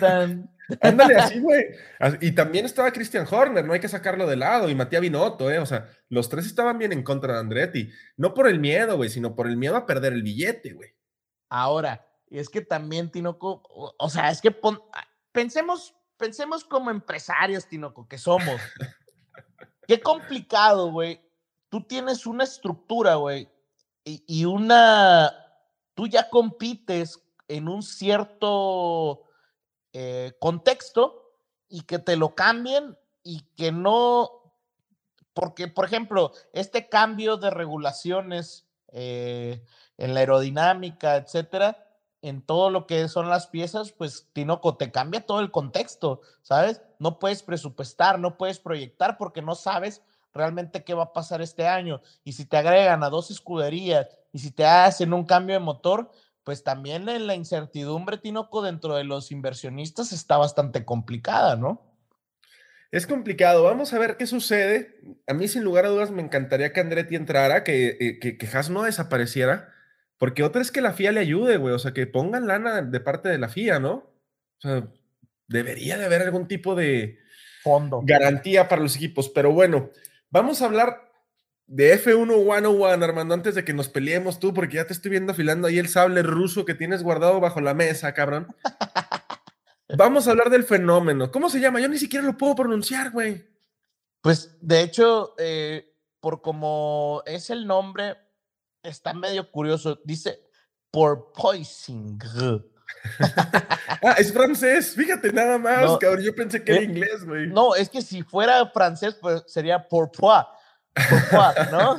[0.00, 0.50] tan,
[0.80, 1.64] Ándale así, güey.
[2.20, 5.58] Y también estaba Christian Horner, no hay que sacarlo de lado, y Matías Binotto, ¿eh?
[5.58, 7.90] O sea, los tres estaban bien en contra de Andretti.
[8.16, 10.94] No por el miedo, güey, sino por el miedo a perder el billete, güey.
[11.48, 13.62] Ahora, y es que también, Tinoco,
[13.98, 14.54] o, sea, es que
[15.32, 18.60] pensemos, pensemos como empresarios, Tinoco, que somos.
[19.86, 21.22] Qué complicado, güey.
[21.70, 23.48] Tú tienes una estructura, güey,
[24.04, 25.32] y, y una.
[25.94, 29.27] Tú ya compites en un cierto
[29.92, 31.32] eh, contexto
[31.68, 34.52] y que te lo cambien y que no,
[35.34, 39.64] porque por ejemplo, este cambio de regulaciones eh,
[39.96, 41.84] en la aerodinámica, etcétera,
[42.22, 46.82] en todo lo que son las piezas, pues Tinoco te cambia todo el contexto, ¿sabes?
[46.98, 50.02] No puedes presupuestar, no puedes proyectar porque no sabes
[50.34, 52.00] realmente qué va a pasar este año.
[52.24, 56.10] Y si te agregan a dos escuderías y si te hacen un cambio de motor,
[56.48, 61.82] pues también la incertidumbre, Tinoco, dentro de los inversionistas está bastante complicada, ¿no?
[62.90, 63.64] Es complicado.
[63.64, 64.98] Vamos a ver qué sucede.
[65.26, 68.46] A mí, sin lugar a dudas, me encantaría que Andretti entrara, que, eh, que, que
[68.46, 69.74] Haas no desapareciera,
[70.16, 71.74] porque otra es que la FIA le ayude, güey.
[71.74, 73.92] O sea, que pongan lana de parte de la FIA, ¿no?
[73.92, 74.88] O sea,
[75.48, 77.18] debería de haber algún tipo de
[77.62, 78.00] fondo.
[78.04, 79.28] Garantía para los equipos.
[79.28, 79.90] Pero bueno,
[80.30, 81.07] vamos a hablar
[81.68, 85.32] de F1 101, Armando, antes de que nos peleemos tú, porque ya te estoy viendo
[85.32, 88.48] afilando ahí el sable ruso que tienes guardado bajo la mesa, cabrón.
[89.96, 91.30] Vamos a hablar del fenómeno.
[91.30, 91.80] ¿Cómo se llama?
[91.80, 93.46] Yo ni siquiera lo puedo pronunciar, güey.
[94.22, 98.16] Pues de hecho, eh, por como es el nombre,
[98.82, 100.00] está medio curioso.
[100.04, 100.40] Dice
[100.90, 102.18] por poising.
[103.20, 106.22] ah, es francés, fíjate nada más, cabrón.
[106.22, 107.46] Yo pensé que era eh, inglés, güey.
[107.46, 109.86] No, es que si fuera francés, pues sería
[111.08, 111.96] pourpois ¿no?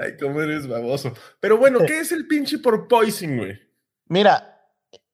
[0.00, 1.12] Ay, cómo eres baboso.
[1.40, 3.60] Pero bueno, ¿qué es el pinche porpoising, güey?
[4.06, 4.62] Mira,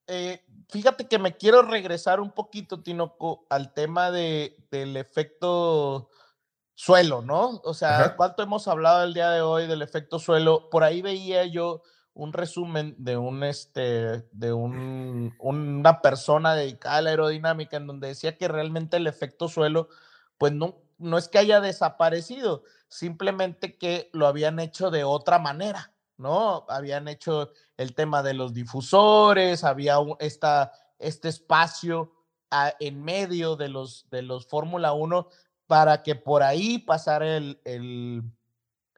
[0.07, 6.11] eh, fíjate que me quiero regresar un poquito, Tinoco, al tema de, del efecto
[6.74, 7.61] suelo, ¿no?
[7.64, 10.68] O sea, ¿cuánto hemos hablado el día de hoy del efecto suelo?
[10.70, 11.83] Por ahí veía yo
[12.14, 18.09] un resumen de un este de un, una persona dedicada a la aerodinámica en donde
[18.09, 19.88] decía que realmente el efecto suelo
[20.38, 25.92] pues no, no es que haya desaparecido, simplemente que lo habían hecho de otra manera,
[26.16, 26.64] ¿no?
[26.68, 32.12] Habían hecho el tema de los difusores, había esta, este espacio
[32.78, 35.28] en medio de los, de los Fórmula 1
[35.66, 38.22] para que por ahí pasara el, el,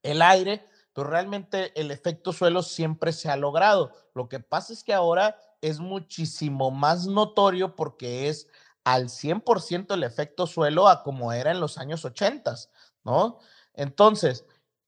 [0.02, 3.92] el aire, pero realmente el efecto suelo siempre se ha logrado.
[4.14, 8.48] Lo que pasa es que ahora es muchísimo más notorio porque es
[8.86, 12.54] al 100% el efecto suelo a como era en los años 80,
[13.02, 13.40] ¿no?
[13.74, 14.46] Entonces,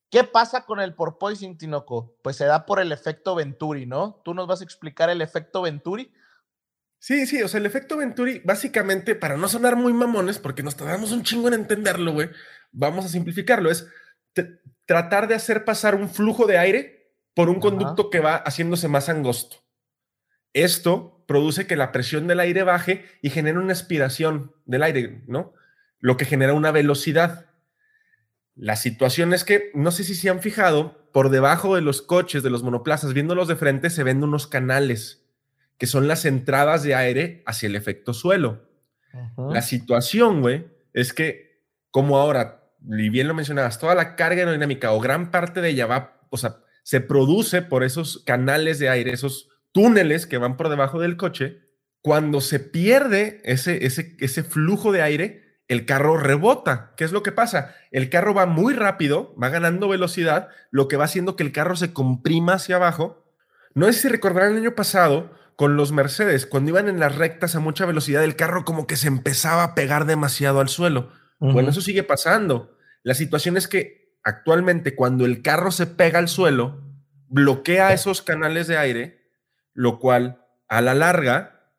[0.08, 2.16] ¿qué pasa con el porpoising, Tinoco?
[2.22, 4.22] Pues se da por el efecto Venturi, ¿no?
[4.24, 6.14] ¿Tú nos vas a explicar el efecto Venturi?
[7.00, 10.76] Sí, sí, o sea, el efecto Venturi, básicamente, para no sonar muy mamones, porque nos
[10.76, 12.30] tardamos un chingo en entenderlo, güey,
[12.70, 13.88] vamos a simplificarlo, es
[14.86, 19.08] tratar de hacer pasar un flujo de aire por un conducto que va haciéndose más
[19.08, 19.56] angosto.
[20.52, 25.52] Esto produce que la presión del aire baje y genera una aspiración del aire, ¿no?
[26.00, 27.50] Lo que genera una velocidad.
[28.56, 32.42] La situación es que, no sé si se han fijado, por debajo de los coches,
[32.42, 35.26] de los monoplazas, viéndolos de frente, se ven unos canales
[35.76, 38.66] que son las entradas de aire hacia el efecto suelo.
[39.36, 44.92] La situación, güey, es que como ahora, y bien lo mencionabas, toda la carga aerodinámica
[44.92, 49.12] o gran parte de ella va, o sea, se produce por esos canales de aire,
[49.12, 51.60] esos túneles que van por debajo del coche.
[52.00, 56.94] Cuando se pierde ese, ese, ese flujo de aire, el carro rebota.
[56.96, 57.74] ¿Qué es lo que pasa?
[57.90, 61.76] El carro va muy rápido, va ganando velocidad, lo que va haciendo que el carro
[61.76, 63.24] se comprima hacia abajo.
[63.74, 67.56] No sé si recordarán el año pasado con los Mercedes, cuando iban en las rectas
[67.56, 71.10] a mucha velocidad, el carro como que se empezaba a pegar demasiado al suelo.
[71.40, 72.76] Bueno, eso sigue pasando.
[73.02, 76.84] La situación es que actualmente cuando el carro se pega al suelo,
[77.28, 79.17] bloquea esos canales de aire,
[79.78, 81.70] lo cual a la larga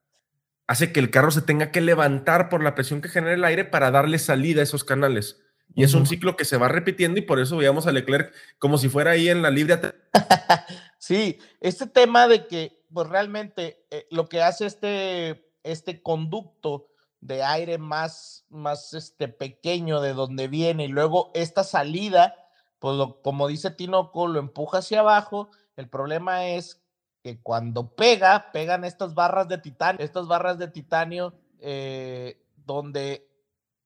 [0.67, 3.65] hace que el carro se tenga que levantar por la presión que genera el aire
[3.65, 5.41] para darle salida a esos canales.
[5.75, 8.77] Y es un ciclo que se va repitiendo y por eso veíamos a Leclerc como
[8.77, 9.81] si fuera ahí en la libre.
[10.97, 16.87] sí, este tema de que pues realmente eh, lo que hace este, este conducto
[17.19, 22.33] de aire más, más este, pequeño de donde viene y luego esta salida,
[22.79, 25.51] pues como dice Tinoco, lo empuja hacia abajo.
[25.75, 26.78] El problema es
[27.21, 33.27] que cuando pega, pegan estas barras de titanio, estas barras de titanio eh, donde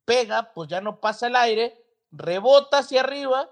[0.06, 3.50] pega, pues ya no pasa el aire, rebota hacia arriba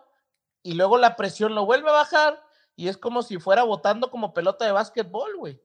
[0.64, 2.44] y luego la presión lo vuelve a bajar
[2.76, 5.62] y es como si fuera botando como pelota de básquetbol, güey.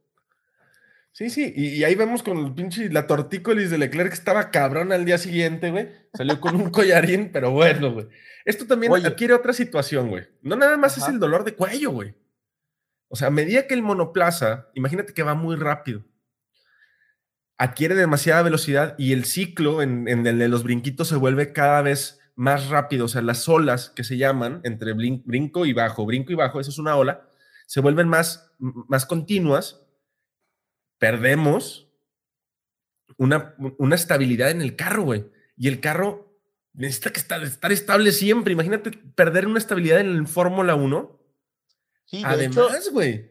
[1.13, 4.93] Sí, sí, y, ahí vemos con el pinche, la tortícolis de Leclerc que estaba cabrón
[4.93, 5.89] al día siguiente, güey.
[6.13, 8.09] Salió con un collarín, pero bueno, güey.
[8.45, 10.29] Esto también adquiere otra situación, güey.
[10.43, 12.15] No nada más es el dolor de cuello, güey.
[13.09, 16.05] O sea, a medida que el monoplaza, imagínate que va muy rápido,
[17.59, 22.21] adquiere demasiada velocidad y el ciclo en, el de los brinquitos se vuelve cada vez
[22.35, 23.07] más rápido.
[23.07, 26.71] O sea, las olas que se llaman entre brinco y bajo, brinco y bajo, eso
[26.71, 27.29] es una ola,
[27.67, 29.83] se vuelven más, más continuas.
[30.99, 31.91] Perdemos
[33.17, 35.27] una, una estabilidad en el carro, güey.
[35.57, 36.39] Y el carro
[36.75, 38.53] necesita que estar, estar estable siempre.
[38.53, 41.26] Imagínate perder una estabilidad en el Fórmula 1
[42.25, 43.31] Además, güey,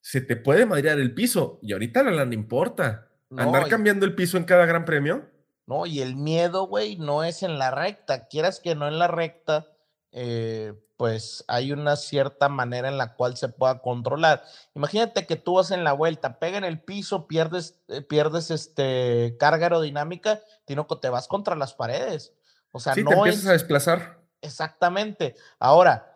[0.00, 3.08] se te puede madrear el piso y ahorita la no importa.
[3.36, 5.26] Andar cambiando el piso en cada gran premio.
[5.66, 8.26] No, y el miedo, güey, no es en la recta.
[8.26, 9.68] Quieras que no en la recta,
[10.10, 14.44] eh, pues hay una cierta manera en la cual se pueda controlar.
[14.74, 19.36] Imagínate que tú vas en la vuelta, pega en el piso, pierdes, eh, pierdes este,
[19.38, 22.34] carga aerodinámica, sino que te vas contra las paredes.
[22.72, 24.20] O sea, sí, no te empiezas a desplazar.
[24.42, 25.36] Exactamente.
[25.58, 26.11] Ahora,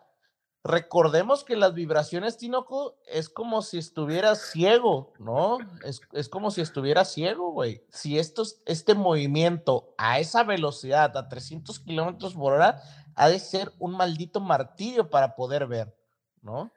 [0.67, 5.59] Recordemos que las vibraciones, Tinoco, es como si estuvieras ciego, ¿no?
[5.85, 7.83] Es, como si estuviera ciego, güey.
[7.89, 12.81] Si este movimiento a esa velocidad, a 300 kilómetros por hora,
[13.15, 15.95] ha de ser un maldito martirio para poder ver,
[16.41, 16.69] ¿no?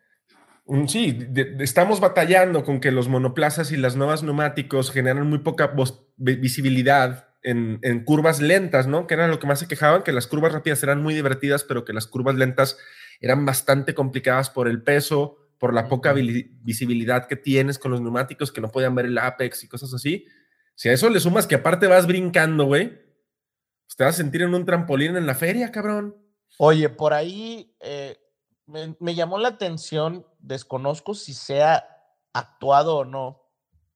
[0.66, 1.26] Mm, sí,
[1.58, 5.74] estamos batallando con que los monoplazas y las nuevas neumáticos generan muy poca
[6.16, 9.08] visibilidad en, en, curvas lentas, ¿no?
[9.08, 11.84] Que era lo que más se quejaban, que las curvas rápidas eran muy divertidas, pero
[11.84, 12.78] que las curvas lentas
[13.20, 18.50] eran bastante complicadas por el peso, por la poca visibilidad que tienes con los neumáticos,
[18.50, 20.26] que no podían ver el apex y cosas así.
[20.74, 24.40] Si a eso le sumas que aparte vas brincando, güey, pues te vas a sentir
[24.40, 26.16] en un trampolín en la feria, cabrón.
[26.58, 28.16] Oye, por ahí eh,
[28.64, 31.84] me, me llamó la atención, desconozco si sea
[32.32, 33.42] actuado o no,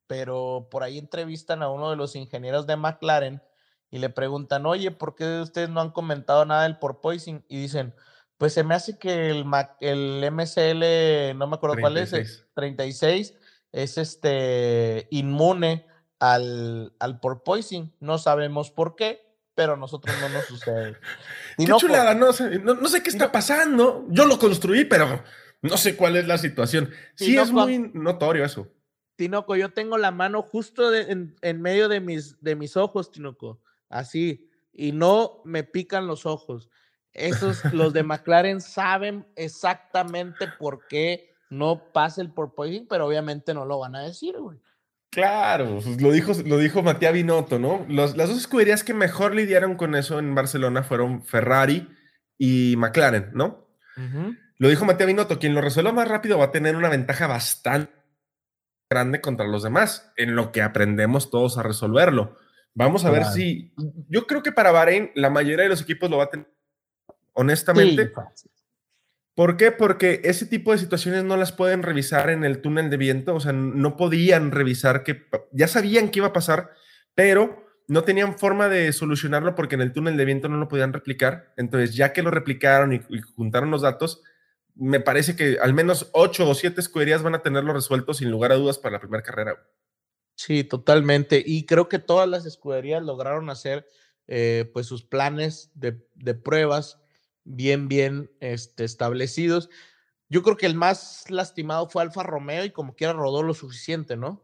[0.06, 3.42] pero por ahí entrevistan a uno de los ingenieros de McLaren
[3.90, 7.44] y le preguntan, oye, ¿por qué ustedes no han comentado nada del porpoising?
[7.48, 7.94] Y dicen,
[8.38, 9.44] pues se me hace que el,
[9.80, 13.34] el MCL, no me acuerdo cuál es, 36,
[13.72, 15.86] es este inmune
[16.18, 17.94] al, al porpoising.
[18.00, 19.24] No sabemos por qué,
[19.54, 20.96] pero a nosotros no nos sucede.
[21.58, 24.06] qué chulada, no sé, no, sé qué está pasando.
[24.08, 25.22] Yo lo construí, pero
[25.62, 26.90] no sé cuál es la situación.
[27.14, 28.68] Sí, es muy notorio eso.
[29.16, 33.60] Tinoco, yo tengo la mano justo en, en, medio de mis, de mis ojos, Tinoco,
[33.88, 36.68] así, y no me pican los ojos.
[37.14, 43.64] Esos, los de McLaren saben exactamente por qué no pasa el porpoising, pero obviamente no
[43.64, 44.58] lo van a decir, güey.
[45.10, 47.86] Claro, pues, lo dijo, lo dijo Matías Binotto, ¿no?
[47.88, 51.88] las dos escuderías que mejor lidiaron con eso en Barcelona fueron Ferrari
[52.36, 53.68] y McLaren, ¿no?
[54.58, 57.92] Lo dijo Matías Binotto, quien lo resuelva más rápido va a tener una ventaja bastante
[58.90, 62.36] grande contra los demás, en lo que aprendemos todos a resolverlo.
[62.74, 63.72] Vamos a ver si,
[64.08, 66.53] yo creo que para Bahrein la mayoría de los equipos lo va a tener
[67.34, 68.12] honestamente.
[69.34, 69.72] ¿Por qué?
[69.72, 73.40] Porque ese tipo de situaciones no las pueden revisar en el túnel de viento, o
[73.40, 76.70] sea, no podían revisar que ya sabían que iba a pasar,
[77.14, 80.92] pero no tenían forma de solucionarlo porque en el túnel de viento no lo podían
[80.92, 81.52] replicar.
[81.56, 83.00] Entonces, ya que lo replicaron y,
[83.36, 84.22] juntaron los datos,
[84.74, 88.52] me parece que al menos ocho o siete escuderías van a tenerlo resuelto sin lugar
[88.52, 89.58] a dudas para la primera carrera.
[90.36, 91.42] Sí, totalmente.
[91.44, 93.86] Y creo que todas las escuderías lograron hacer
[94.26, 95.92] eh, pues sus planes de,
[96.34, 97.00] pruebas
[97.44, 99.70] bien, bien este, establecidos.
[100.28, 104.16] Yo creo que el más lastimado fue Alfa Romeo y como quiera rodó lo suficiente,
[104.16, 104.42] ¿no?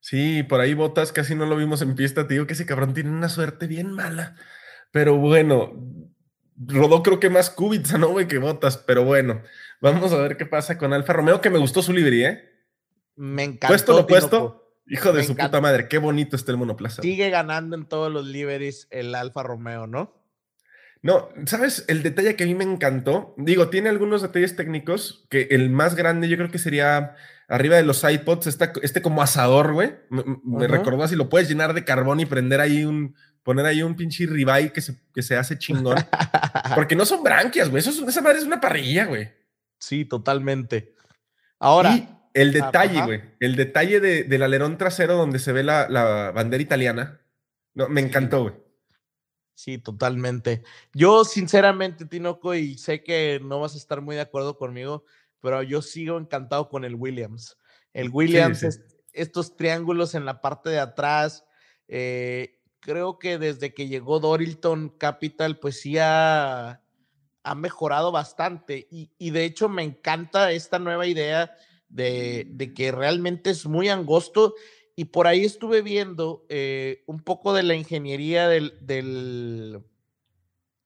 [0.00, 2.26] Sí, por ahí Botas casi no lo vimos en pista.
[2.26, 4.36] Te digo que ese cabrón tiene una suerte bien mala.
[4.90, 5.72] Pero bueno,
[6.56, 8.26] rodó creo que más Kubica, ¿no, güey?
[8.26, 8.78] Que Botas.
[8.78, 9.42] Pero bueno,
[9.80, 12.48] vamos a ver qué pasa con Alfa Romeo, que me gustó su librería, ¿eh?
[13.16, 13.68] Me encantó.
[13.68, 14.64] Puesto lo puesto.
[14.90, 17.02] Hijo de su puta madre, qué bonito está el monoplaza.
[17.02, 20.17] Sigue ganando en todos los liveries el Alfa Romeo, ¿no?
[21.02, 21.84] No, ¿sabes?
[21.88, 25.94] El detalle que a mí me encantó, digo, tiene algunos detalles técnicos, que el más
[25.94, 27.14] grande yo creo que sería
[27.48, 29.94] arriba de los iPods, este como asador, güey.
[30.10, 33.96] Me, recordó así, lo puedes llenar de carbón y prender ahí un, poner ahí un
[33.96, 35.96] pinche ribeye que se, que se hace chingón.
[36.74, 37.80] Porque no son branquias, güey.
[37.80, 39.30] Eso esa madre es una parrilla, güey.
[39.78, 40.94] Sí, totalmente.
[41.58, 41.94] Ahora,
[42.34, 43.22] el ah, detalle, güey.
[43.40, 47.20] El detalle del alerón trasero donde se ve la, bandera italiana.
[47.74, 48.54] No, me encantó, güey.
[49.58, 50.62] Sí, totalmente.
[50.94, 55.02] Yo, sinceramente, Tinoco, y sé que no vas a estar muy de acuerdo conmigo,
[55.40, 57.58] pero yo sigo encantado con el Williams.
[57.92, 58.64] El Williams,
[59.12, 61.44] estos triángulos en la parte de atrás,
[61.88, 66.80] eh, creo que desde que llegó Dorilton Capital, pues sí ha,
[67.56, 68.86] mejorado bastante.
[68.92, 71.52] Y, y, de hecho me encanta esta nueva idea
[71.88, 74.54] de, que realmente es muy angosto.
[74.98, 79.80] Y por ahí estuve viendo eh, un poco de la ingeniería del, del,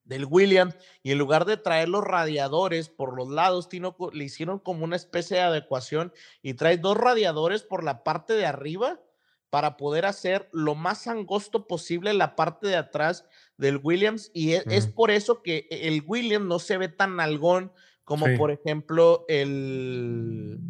[0.04, 3.70] del, Williams y en lugar de traer los radiadores por los lados,
[4.12, 8.44] le hicieron como una especie de adecuación y trae dos radiadores por la parte de
[8.44, 9.00] arriba
[9.48, 13.24] para poder hacer lo más angosto posible la parte de atrás
[13.56, 17.72] del Williams y e, es, por eso que el Williams no se ve tan algón
[18.04, 20.60] como por ejemplo el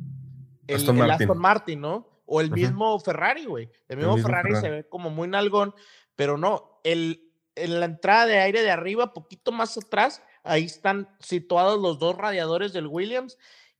[0.69, 1.81] el Aston, Martin.
[1.81, 2.12] ¿no?
[2.35, 3.69] O el mismo Ferrari, güey.
[3.89, 5.75] El mismo, Ferrari, se ve como muy nalgón,
[6.17, 11.15] pero no, el, en la entrada de aire de arriba, poquito más atrás, ahí están
[11.21, 13.37] situados los dos radiadores del Williams.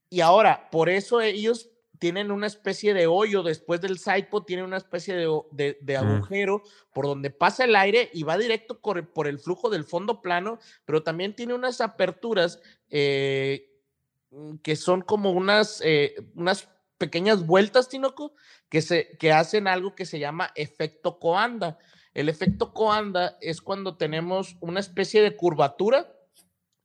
[0.07, 4.77] Y ahora, por eso ellos tienen una especie de hoyo después del sidepod, tienen una
[4.77, 6.61] especie de, de, agujero
[6.93, 10.59] por donde pasa el aire y va directo por, por, el flujo del fondo plano,
[10.85, 13.71] pero también tiene unas aperturas eh,
[14.61, 18.33] que son como unas, eh, unas pequeñas vueltas, Tinoco,
[18.69, 21.77] que, se, que hacen algo que se llama efecto coanda.
[22.13, 26.13] El efecto coanda es cuando tenemos una especie de curvatura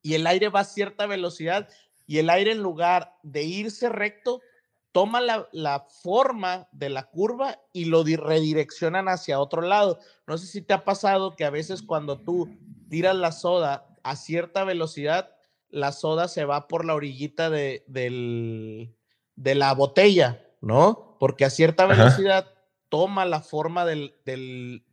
[0.03, 1.69] y el aire va a cierta velocidad
[2.07, 4.41] y el aire en lugar de irse recto,
[4.93, 9.99] toma la, la forma de la curva y lo redireccionan hacia otro lado.
[10.27, 12.49] No sé si te ha pasado que a veces cuando tú
[12.89, 15.37] tiras la soda a cierta velocidad,
[15.69, 18.97] la soda se va por la orillita de, del,
[19.39, 21.17] de la botella, ¿no?
[21.21, 22.53] Porque a cierta velocidad
[22.89, 24.15] toma la forma del,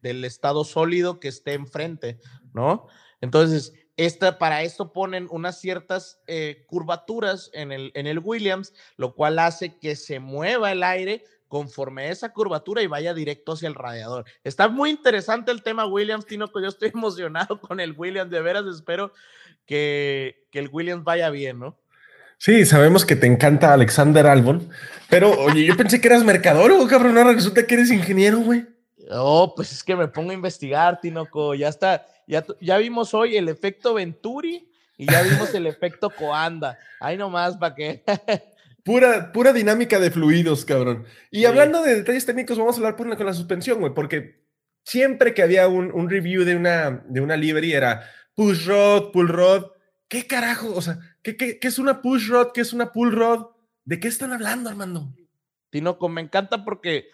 [0.03, 2.19] estado sólido que esté enfrente,
[2.53, 2.87] ¿no?
[3.21, 9.15] Entonces, esta, para esto ponen unas ciertas eh, curvaturas en el, en el Williams, lo
[9.15, 13.67] cual hace que se mueva el aire conforme a esa curvatura y vaya directo hacia
[13.67, 14.25] el radiador.
[14.43, 18.41] Está muy interesante el tema Williams, Tino, que yo estoy emocionado con el Williams, de
[18.41, 19.11] veras espero
[19.65, 21.79] que, que el Williams vaya bien, ¿no?
[22.37, 24.69] Sí, sabemos que te encanta Alexander Albon,
[25.09, 28.65] pero oye, yo pensé que eras mercador, cabrón, ahora resulta que eres ingeniero, güey.
[29.11, 31.53] Oh, pues es que me pongo a investigar, Tinoco.
[31.53, 34.67] Ya está, ya, ya vimos hoy el efecto Venturi
[34.97, 36.77] y ya vimos el efecto Coanda.
[36.99, 38.03] Ahí nomás, ¿para qué?
[38.83, 41.05] pura, pura dinámica de fluidos, cabrón.
[41.31, 44.43] Y hablando de detalles técnicos, vamos a hablar por con la suspensión, güey, porque
[44.83, 49.27] siempre que había un, un, review de una, de una livery era push rod, pull
[49.27, 49.65] rod.
[50.07, 50.73] ¿Qué carajo?
[50.73, 50.99] O sea,
[51.33, 52.51] ¿Qué, es una push rod?
[52.53, 53.47] ¿Qué es una pull rod?
[53.83, 55.11] ¿De qué están hablando, Armando?
[55.71, 57.09] Tinoco, me encanta porque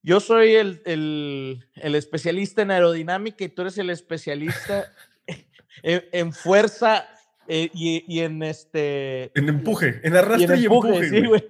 [0.00, 4.92] yo soy el, especialista en aerodinámica y tú eres el especialista
[5.82, 7.08] en, fuerza
[7.48, 9.36] eh, y, en este.
[9.36, 11.08] En empuje, en arrastre y, empuje.
[11.10, 11.44] sí, güey.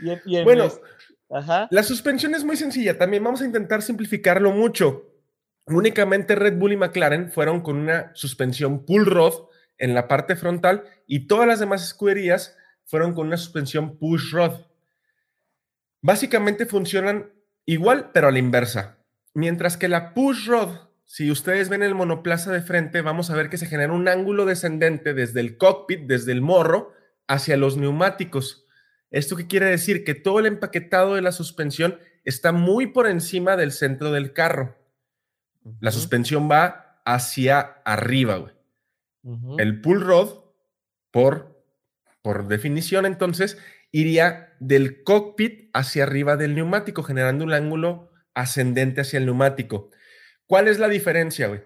[0.44, 0.70] bueno,
[1.70, 2.98] la suspensión es muy sencilla.
[2.98, 5.10] También vamos a intentar simplificarlo mucho.
[5.66, 10.84] Únicamente Red Bull y McLaren fueron con una suspensión pull rod en la parte frontal
[11.06, 14.60] y todas las demás escuderías fueron con una suspensión push rod.
[16.00, 17.32] Básicamente funcionan
[17.64, 18.98] igual, pero a la inversa.
[19.32, 20.68] Mientras que la push rod,
[21.04, 24.44] si ustedes ven el monoplaza de frente, vamos a ver que se genera un ángulo
[24.46, 26.92] descendente desde el cockpit, desde el morro,
[27.26, 28.66] hacia los neumáticos.
[29.10, 30.04] ¿Esto qué quiere decir?
[30.04, 34.76] Que todo el empaquetado de la suspensión está muy por encima del centro del carro.
[35.80, 38.52] La suspensión va hacia arriba, güey.
[39.58, 40.44] El pull rod,
[41.10, 41.64] por,
[42.22, 43.58] por definición, entonces,
[43.90, 49.90] iría del cockpit hacia arriba del neumático, generando un ángulo ascendente hacia el neumático.
[50.46, 51.62] ¿Cuál es la diferencia, güey?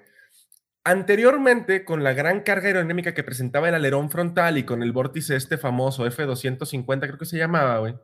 [0.85, 5.37] Anteriormente, con la gran carga aerodinámica que presentaba el alerón frontal y con el vórtice
[5.37, 7.95] este famoso F250, creo que se llamaba, güey,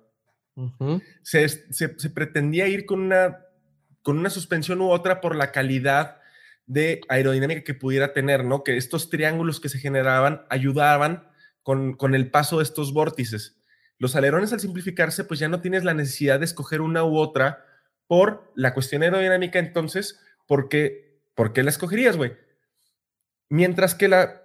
[1.23, 3.39] se, se, pretendía ir con una,
[4.03, 6.19] con una suspensión u otra por la calidad
[6.67, 8.65] de aerodinámica que pudiera tener, ¿no?
[8.65, 11.29] Que estos triángulos que se generaban ayudaban
[11.63, 13.61] con, con el paso de estos vórtices.
[13.99, 17.65] Los alerones al simplificarse, pues ya no tienes la necesidad de escoger una u otra
[18.07, 22.37] por la cuestión aerodinámica, entonces, ¿por qué, ¿por qué la escogerías, güey?
[23.49, 24.43] Mientras que la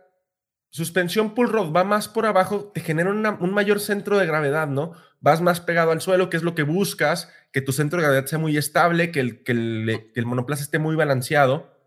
[0.69, 4.93] suspensión pull rod va más por abajo, te genera un mayor centro de gravedad, ¿no?
[5.19, 8.27] Vas más pegado al suelo, que es lo que buscas, que tu centro de gravedad
[8.27, 11.78] sea muy estable, que el, que el, que el monoplaza esté muy balanceado.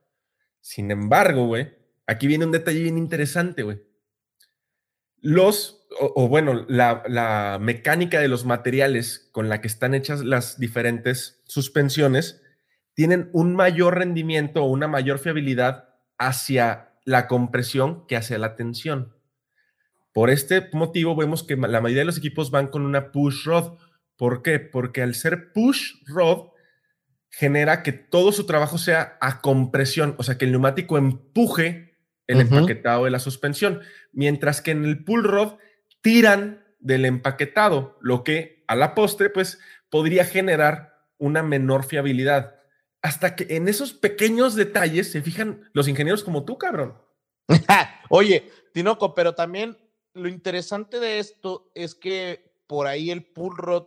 [0.62, 3.82] Sin embargo, güey, aquí viene un detalle bien interesante, güey.
[5.20, 11.42] Los o, bueno, la, mecánica de los materiales con la que están hechas las diferentes
[11.44, 12.42] suspensiones
[12.94, 15.88] tienen un mayor rendimiento o una mayor fiabilidad
[16.18, 19.14] hacia la compresión que hacia la tensión.
[20.12, 23.78] Por este motivo vemos que la mayoría de los equipos van con una push rod.
[24.16, 24.60] ¿Por qué?
[24.60, 26.51] Porque al ser push rod
[27.32, 31.96] genera que todo su trabajo sea a compresión, o sea, que el neumático empuje
[32.28, 33.80] el empaquetado de la suspensión,
[34.12, 35.54] mientras que en el pull rod
[36.02, 39.58] tiran del empaquetado, lo que a la postre pues
[39.90, 42.60] podría generar una menor fiabilidad.
[43.02, 46.96] Hasta que en esos pequeños detalles se fijan los ingenieros como tú, cabrón.
[48.08, 49.76] Oye, Tinoco, pero también
[50.14, 53.86] lo interesante de esto es que por ahí el pull rod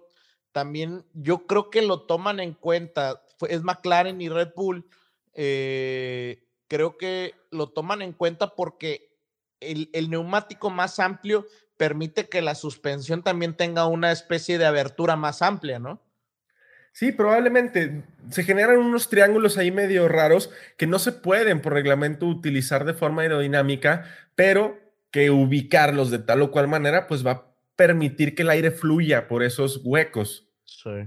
[0.52, 3.22] también yo creo que lo toman en cuenta.
[3.48, 4.86] Es McLaren y Red Bull.
[5.34, 9.12] Eh, creo que lo toman en cuenta porque
[9.60, 11.46] el, el, neumático más amplio
[11.78, 16.02] permite que la suspensión también tenga una especie de abertura más amplia, ¿no?
[16.96, 18.04] Sí, probablemente.
[18.30, 22.94] Se generan unos triángulos ahí medio raros que no se pueden por reglamento utilizar de
[22.94, 24.06] forma aerodinámica,
[24.36, 24.80] pero
[25.12, 29.28] que ubicarlos de tal o cual manera, pues va a permitir que el aire fluya
[29.28, 30.48] por esos huecos.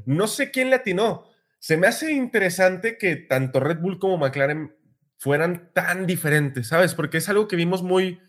[0.05, 1.28] No sé quién le atinó.
[1.59, 4.77] Se me hace interesante que tanto Red Bull como McLaren
[5.17, 6.95] fueran tan diferentes, ¿sabes?
[6.95, 8.21] Porque es algo que vimos muy,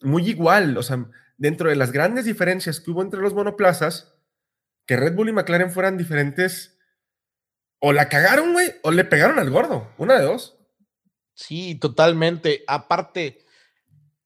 [0.00, 0.76] muy igual.
[0.76, 4.14] O sea, dentro de las grandes diferencias que hubo entre los monoplazas,
[4.86, 6.78] que Red Bull y McLaren fueran diferentes,
[7.78, 10.58] o la cagaron, güey, o le pegaron al gordo, una de dos.
[11.34, 12.64] Sí, totalmente.
[12.66, 13.44] Aparte,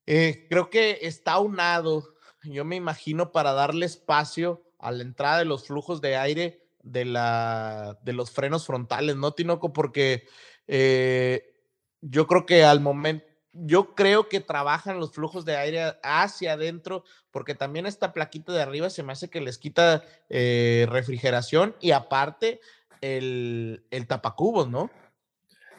[0.06, 5.44] eh, creo que está unado, yo me imagino, para darle espacio a la entrada de
[5.44, 9.72] los flujos de aire de, la, de los frenos frontales, ¿no, Tinoco?
[9.72, 10.26] Porque
[10.66, 11.54] eh,
[12.00, 17.04] yo creo que al momento, yo creo que trabajan los flujos de aire hacia adentro,
[17.30, 21.90] porque también esta plaquita de arriba se me hace que les quita eh, refrigeración y
[21.92, 22.60] aparte
[23.00, 24.90] el, el tapacubos, ¿no?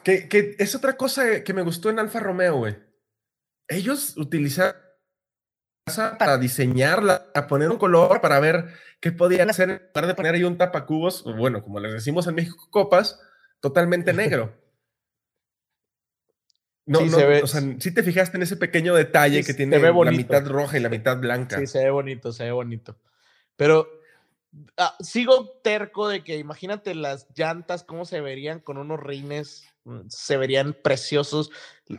[0.04, 2.76] Que, que, es otra cosa que me gustó en Alfa Romeo, güey.
[3.68, 4.14] Ellos
[5.90, 8.68] utilizan para diseñarla, a poner un color, para ver
[9.00, 12.34] qué podían hacer, en lugar de poner ahí un tapacubos, bueno, como les decimos en
[12.34, 13.18] México, copas,
[13.60, 14.54] totalmente negro.
[16.86, 19.54] No, sí, no, se ve, o sea, sí te fijaste en ese pequeño detalle que
[19.54, 21.58] tiene la mitad roja y la mitad blanca.
[21.58, 22.98] Sí, se ve bonito, se ve bonito.
[23.56, 23.88] Pero
[24.76, 30.08] ah, sigo terco de que imagínate las llantas, cómo se verían con unos rines, mm,
[30.08, 31.50] se verían preciosos.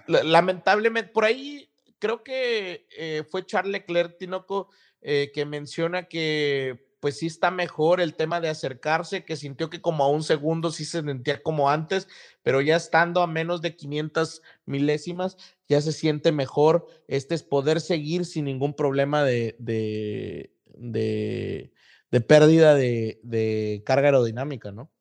[0.08, 1.71] Lamentablemente, por ahí
[2.02, 4.70] creo que eh, fue Charles Leclerc, Tinoco,
[5.02, 9.82] eh, que menciona que pues sí está mejor el tema de acercarse, que sintió que
[9.82, 12.08] como a un segundo sí se sentía como antes,
[12.44, 15.36] pero ya estando a menos de 500 milésimas,
[15.68, 16.86] ya se siente mejor.
[17.08, 24.72] Este es poder seguir sin ningún problema de, de, de, pérdida de, de, carga aerodinámica,
[24.72, 24.92] ¿no?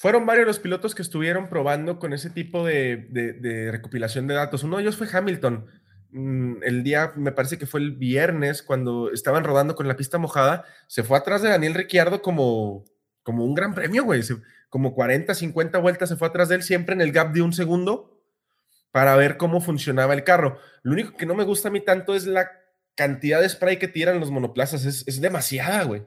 [0.00, 4.64] Fueron varios los pilotos que estuvieron probando con ese tipo de, recopilación de datos.
[4.64, 5.66] Uno de ellos fue Hamilton
[6.12, 10.64] el día, me parece que fue el viernes, cuando estaban rodando con la pista mojada,
[10.86, 12.84] se fue atrás de Daniel Ricciardo como,
[13.22, 14.22] como un gran premio, güey.
[14.68, 17.52] como 40, 50 vueltas se fue atrás de él, siempre en el gap de un
[17.52, 18.22] segundo,
[18.90, 20.58] para ver cómo funcionaba el carro.
[20.82, 22.50] Lo único que no me gusta a mí tanto es la
[22.96, 24.84] cantidad de spray que tiran los monoplazas.
[24.84, 26.02] Es, es demasiada, güey.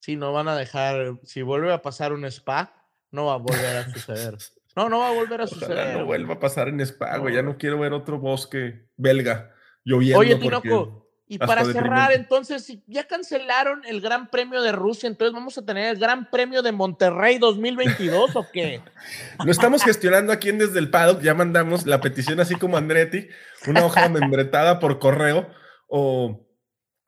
[0.00, 2.74] Sí, no van a dejar, si vuelve a pasar un spa,
[3.10, 4.36] no va a volver a suceder.
[4.76, 5.96] No, no va a volver a suceder.
[5.96, 7.34] no vuelva a pasar en Spa, güey.
[7.34, 9.54] Ya no quiero ver otro bosque belga
[9.84, 10.18] lloviendo.
[10.18, 15.56] Oye, Tinoco, y para cerrar, entonces, ya cancelaron el Gran Premio de Rusia, entonces vamos
[15.56, 18.82] a tener el Gran Premio de Monterrey 2022 o qué?
[19.44, 21.22] Lo estamos gestionando aquí en Desde el Paddock.
[21.22, 23.28] Ya mandamos la petición, así como Andretti,
[23.66, 25.48] una hoja membretada por correo
[25.88, 26.46] o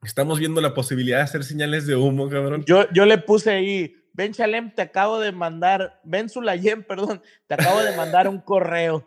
[0.05, 2.63] Estamos viendo la posibilidad de hacer señales de humo, cabrón.
[2.65, 7.53] Yo, yo le puse ahí, Ben Chalem, te acabo de mandar, Ben Sulayem, perdón, te
[7.55, 9.05] acabo de mandar un correo.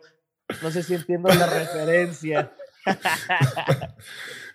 [0.61, 2.51] No sé si entiendo la referencia.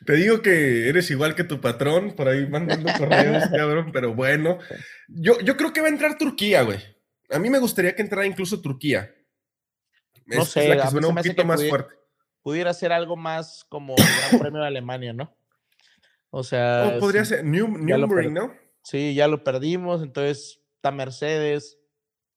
[0.07, 4.59] Te digo que eres igual que tu patrón, por ahí mandando correos, cabrón, pero bueno.
[5.09, 6.79] Yo, yo creo que va a entrar Turquía, güey.
[7.31, 9.15] A mí me gustaría que entrara incluso Turquía.
[10.27, 11.95] No Es- sé, es la que suena un poquito más pudi- fuerte.
[12.43, 15.35] Pudiera ser algo más como el Gran Premio de Alemania, ¿no?
[16.29, 17.73] O sea, O podría sí, ser New,
[18.09, 18.31] perdí.
[18.31, 18.55] ¿no?
[18.85, 21.79] Sí, ya lo perdimos, entonces está Mercedes,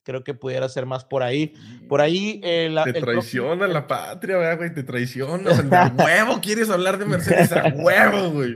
[0.03, 1.53] creo que pudiera ser más por ahí.
[1.89, 5.51] Por ahí eh, la- Te el próximo- traiciona la patria, ¿verdad, güey, te traiciona.
[5.51, 8.55] A huevo quieres hablar de Mercedes a huevo, güey.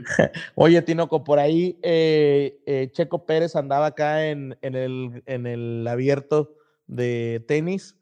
[0.54, 5.86] Oye, Tinoco, por ahí eh, eh, Checo Pérez andaba acá en, en el, en el
[5.86, 7.96] abierto de tenis.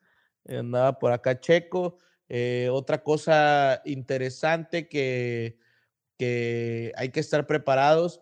[0.49, 1.99] Andaba por acá Checo.
[2.28, 5.59] Eh, otra cosa interesante que,
[6.16, 8.20] que hay que estar preparados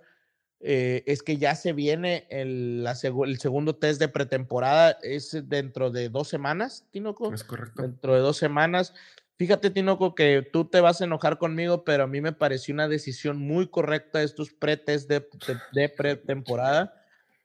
[0.61, 4.99] eh, es que ya se viene el, la segu- el segundo test de pretemporada.
[5.03, 7.83] Es dentro de dos semanas, Tinoco Es correcto.
[7.83, 8.95] dentro de dos semanas.
[9.37, 12.89] Fíjate, Tinoco, que tú te vas a enojar conmigo, pero a mí me pareció una
[12.89, 16.95] decisión muy correcta estos pretest de, de, de pretemporada.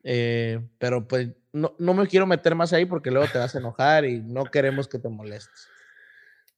[0.03, 3.59] Eh, pero pues no, no me quiero meter más ahí porque luego te vas a
[3.59, 5.70] enojar y no queremos que te molestes.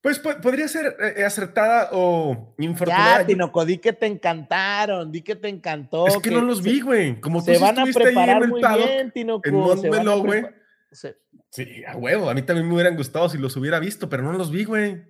[0.05, 3.21] Pues po- podría ser eh, acertada o infortunada.
[3.21, 6.05] Ya, Tinoco, di que te encantaron, di que te encantó.
[6.05, 7.19] es que, no los se- vi, güey.
[7.19, 9.49] Como tú Se sí van a estuviste ahí en el paddock, bien, Tinoco.
[9.49, 10.45] en Montmeló, güey.
[10.91, 11.17] se-
[11.49, 12.29] Sí, a huevo.
[12.29, 15.03] A mí también me hubieran gustado si los hubiera visto, pero no los vi, güey.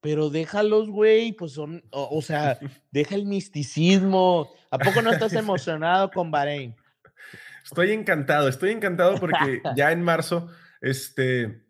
[0.00, 2.58] Pero déjalos, güey, pues son, o, o sea,
[2.90, 4.48] deja el misticismo.
[4.70, 6.74] ¿A poco no estás emocionado con Bahrein?
[7.64, 10.48] Estoy encantado, estoy encantado porque ya en marzo,
[10.80, 11.66] este,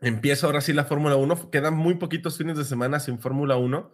[0.00, 1.50] empieza ahora sí la Fórmula 1.
[1.50, 3.92] Quedan muy poquitos fines de semana sin Fórmula 1.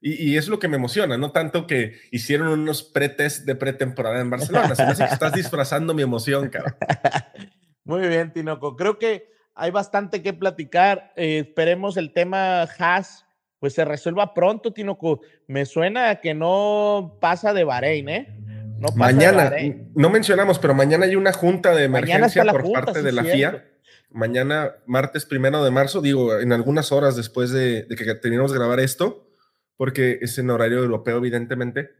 [0.00, 4.20] Y, y es lo que me emociona, no tanto que hicieron unos pretest de pretemporada
[4.20, 6.76] en Barcelona, sino que estás disfrazando mi emoción, cabrón.
[7.84, 8.76] Muy bien, Tinoco.
[8.76, 11.12] Creo que hay bastante que platicar.
[11.16, 13.24] Eh, esperemos el tema Haas
[13.58, 15.20] pues se resuelva pronto, Tinoco.
[15.46, 18.36] Me suena a que no pasa de Bahrein, ¿eh?
[18.78, 19.90] No pasa de Mañana, Bahrein.
[19.94, 23.24] no mencionamos, pero mañana hay una junta de emergencia por junta, parte sí, de la
[23.24, 23.58] cierto.
[23.58, 23.68] FIA.
[24.10, 28.80] Mañana, martes primero de marzo, digo, en algunas horas después de, de que de grabar
[28.80, 29.28] esto,
[29.76, 31.90] porque es en horario europeo, evidentemente.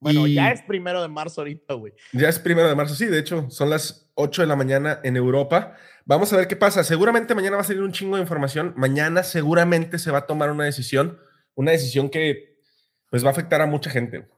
[0.00, 1.92] Bueno, Y ya es primero de marzo ahorita, güey.
[2.12, 5.16] ya es primero de marzo, sí, de hecho, son las 8 de la mañana en
[5.16, 5.76] Europa.
[6.04, 6.84] Vamos a ver qué pasa.
[6.84, 8.74] Seguramente mañana va a salir un chingo de información.
[8.76, 11.18] Mañana seguramente se va a tomar una decisión,
[11.54, 12.58] una decisión que
[13.10, 14.28] pues va a afectar a mucha gente.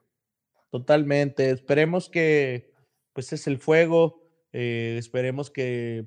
[0.71, 1.51] Totalmente.
[1.51, 2.73] Esperemos que
[3.13, 4.23] pues es el fuego.
[4.53, 6.07] eh, esperemos que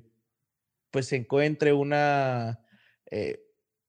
[0.94, 2.60] pues se encuentre una
[3.10, 3.44] eh,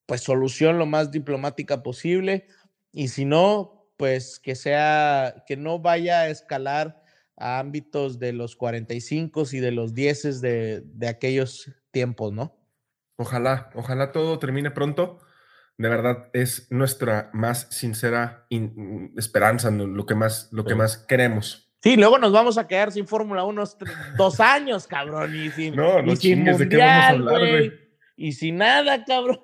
[0.07, 2.47] pues solución lo más diplomática posible.
[2.91, 7.03] Y si no, pues que sea, que no vaya a escalar
[7.37, 12.57] a ámbitos de los 45 y de los 10 de, de aquellos tiempos, ¿no?
[13.17, 15.19] Ojalá, ojalá todo termine pronto.
[15.77, 21.64] De verdad, es nuestra más sincera in- esperanza, lo que más, lo que más queremos.
[21.86, 25.51] Sí, luego nos vamos a quedar sin Fórmula 1 unos tre- dos años, cabrón, y
[25.51, 27.67] sin, No, no y sin chingues, ¿de qué vamos a mundial, hablar, güey?
[27.69, 27.79] güey,
[28.17, 29.39] Y sin nada, cabrón.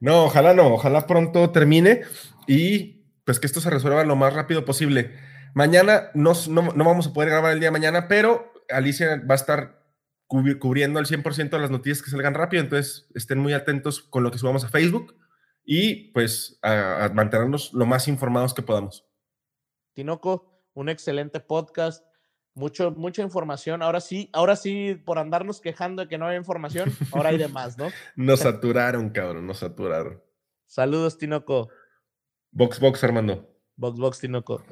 [0.00, 2.02] No, ojalá no, ojalá pronto termine
[2.48, 5.16] y pues que esto se resuelva lo más rápido posible.
[5.54, 9.34] Mañana no, no, no vamos a poder grabar el día de mañana, pero Alicia va
[9.34, 9.80] a estar
[10.28, 14.24] cubri- cubriendo al 100% de las noticias que salgan rápido, entonces estén muy atentos con
[14.24, 15.14] lo que subamos a Facebook
[15.64, 19.06] y pues a, a mantenernos lo más informados que podamos.
[19.94, 22.04] Tinoco, un excelente podcast.
[22.54, 23.82] Mucho, mucha información.
[23.82, 27.48] Ahora sí, ahora sí, por andarnos quejando de que no hay información, ahora hay de
[27.48, 27.88] más, ¿no?
[28.14, 30.22] Nos saturaron, cabrón, nos saturaron.
[30.66, 31.68] Saludos, Tinoco.
[32.52, 33.48] Box, box, Armando.
[33.76, 34.62] Box, box, Tinoco.